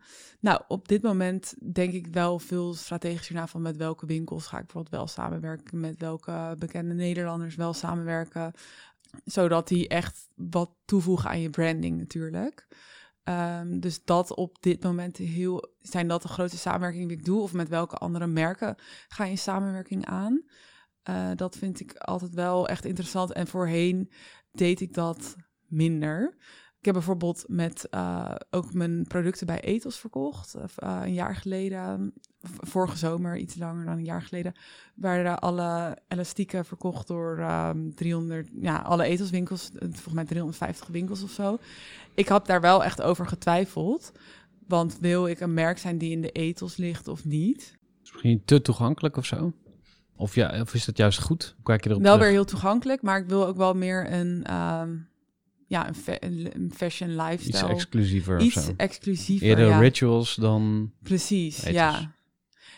[0.40, 4.56] nou, op dit moment denk ik wel veel strategischer na van met welke winkels ga
[4.58, 8.52] ik bijvoorbeeld wel samenwerken, met welke bekende Nederlanders wel samenwerken,
[9.24, 12.66] zodat die echt wat toevoegen aan je branding natuurlijk.
[13.24, 17.42] Ehm, dus dat op dit moment heel, zijn dat de grootste samenwerkingen die ik doe,
[17.42, 18.76] of met welke andere merken
[19.08, 20.44] ga je in samenwerking aan?
[21.02, 23.32] Eh, dat vind ik altijd wel echt interessant.
[23.32, 24.10] En voorheen
[24.52, 26.36] deed ik dat minder.
[26.84, 30.54] Ik heb bijvoorbeeld met eh, ook mijn producten bij Ethos verkocht.
[30.62, 32.12] Of, eh, een jaar geleden,
[32.42, 34.52] vorige zomer, iets langer dan een jaar geleden,
[34.94, 40.88] werden alle elastieken verkocht door ehm 300, ja, alle Ethos winkels, eh, volgens mij 350
[40.88, 41.58] winkels of zo.
[42.14, 44.12] Ik had daar wel echt over getwijfeld.
[44.66, 47.78] Want wil ik een merk zijn die in de ethos ligt of niet?
[48.00, 49.52] Misschien te toegankelijk of zo?
[50.16, 51.52] Of, ja, of is dat juist goed?
[51.54, 52.26] Hoe kijk je erop Wel terug?
[52.26, 54.96] weer heel toegankelijk, maar ik wil ook wel meer een, ehm,
[55.74, 57.68] ja, een, fa- een fashion Iets lifestyle.
[57.72, 58.72] exclusiever Iets of zo?
[58.76, 59.78] exclusiever, Eerder ja.
[59.78, 60.92] rituals dan...
[61.02, 62.14] Precies, ja.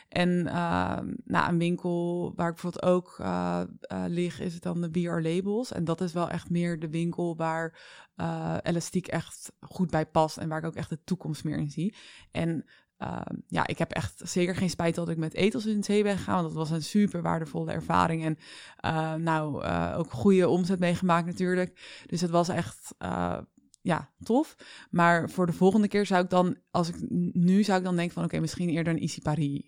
[0.09, 3.63] En ehm nou, een winkel waar ik bijvoorbeeld ook eh,
[4.07, 5.73] lig, is het dan de BR Labels.
[5.73, 7.79] En dat is wel echt meer de winkel waar
[8.15, 10.37] eh, elastiek echt goed bij past.
[10.37, 11.95] En waar ik ook echt de toekomst meer in zie.
[12.31, 12.65] En
[12.97, 16.17] ehm, ja, ik heb echt zeker geen spijt dat ik met Ethos in zee ben
[16.17, 16.43] gegaan.
[16.43, 18.25] Want dat was een super waardevolle ervaring.
[18.25, 18.39] En
[18.77, 22.03] eh, nou, eh, ook goede omzet meegemaakt natuurlijk.
[22.07, 22.95] Dus het was echt...
[22.99, 23.39] eh,
[23.81, 24.57] ja, tof.
[24.91, 26.97] Maar voor de volgende keer zou ik dan, als ik
[27.33, 29.63] nu zou ik dan denken van oké, misschien eerder een Easy Paris.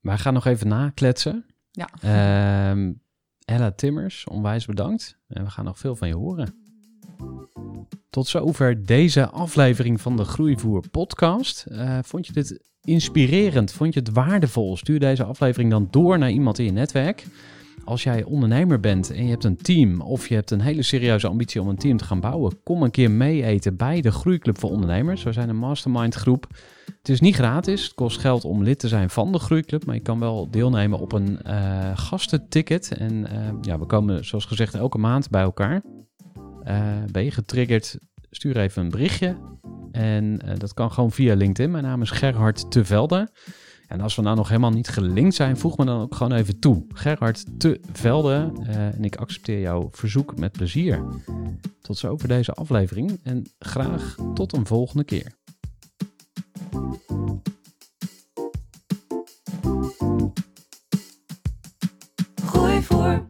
[0.00, 1.46] Wij gaan nog even nakletsen.
[1.70, 1.88] Ja.
[2.00, 2.92] Ehm,
[3.44, 5.18] Ella Timmers, onwijs bedankt.
[5.28, 6.69] En we gaan nog veel van je horen.
[8.10, 11.66] Tot zover deze aflevering van de Groeivoer podcast.
[11.68, 13.72] Eh, vond je dit inspirerend?
[13.72, 14.76] Vond je het waardevol?
[14.76, 17.26] Stuur deze aflevering dan door naar iemand in je netwerk.
[17.84, 21.26] Als jij ondernemer bent en je hebt een team of je hebt een hele serieuze
[21.26, 24.58] ambitie om een team te gaan bouwen, kom een keer mee eten bij de Groeiclub
[24.58, 25.22] voor Ondernemers.
[25.22, 26.46] We zijn een mastermind groep.
[26.98, 27.82] Het is niet gratis.
[27.82, 29.84] Het kost geld om lid te zijn van de Groeiclub.
[29.84, 32.94] Maar je kan wel deelnemen op een eh, gastenticket.
[32.94, 35.82] En eh, ja, we komen zoals gezegd elke maand bij elkaar.
[36.64, 37.98] Eh, ben je getriggerd?
[38.30, 39.36] Stuur even een berichtje.
[39.92, 41.70] En eh, dat kan gewoon via LinkedIn.
[41.70, 43.28] Mijn naam is Gerhard Tevelde.
[43.90, 46.58] En als we nou nog helemaal niet gelinkt zijn, voeg me dan ook gewoon even
[46.58, 46.84] toe.
[46.88, 51.04] Gerhard te Velde uh, en ik accepteer jouw verzoek met plezier.
[51.80, 55.32] Tot zo voor deze aflevering en graag tot een volgende keer.
[62.44, 63.29] Gooi voor.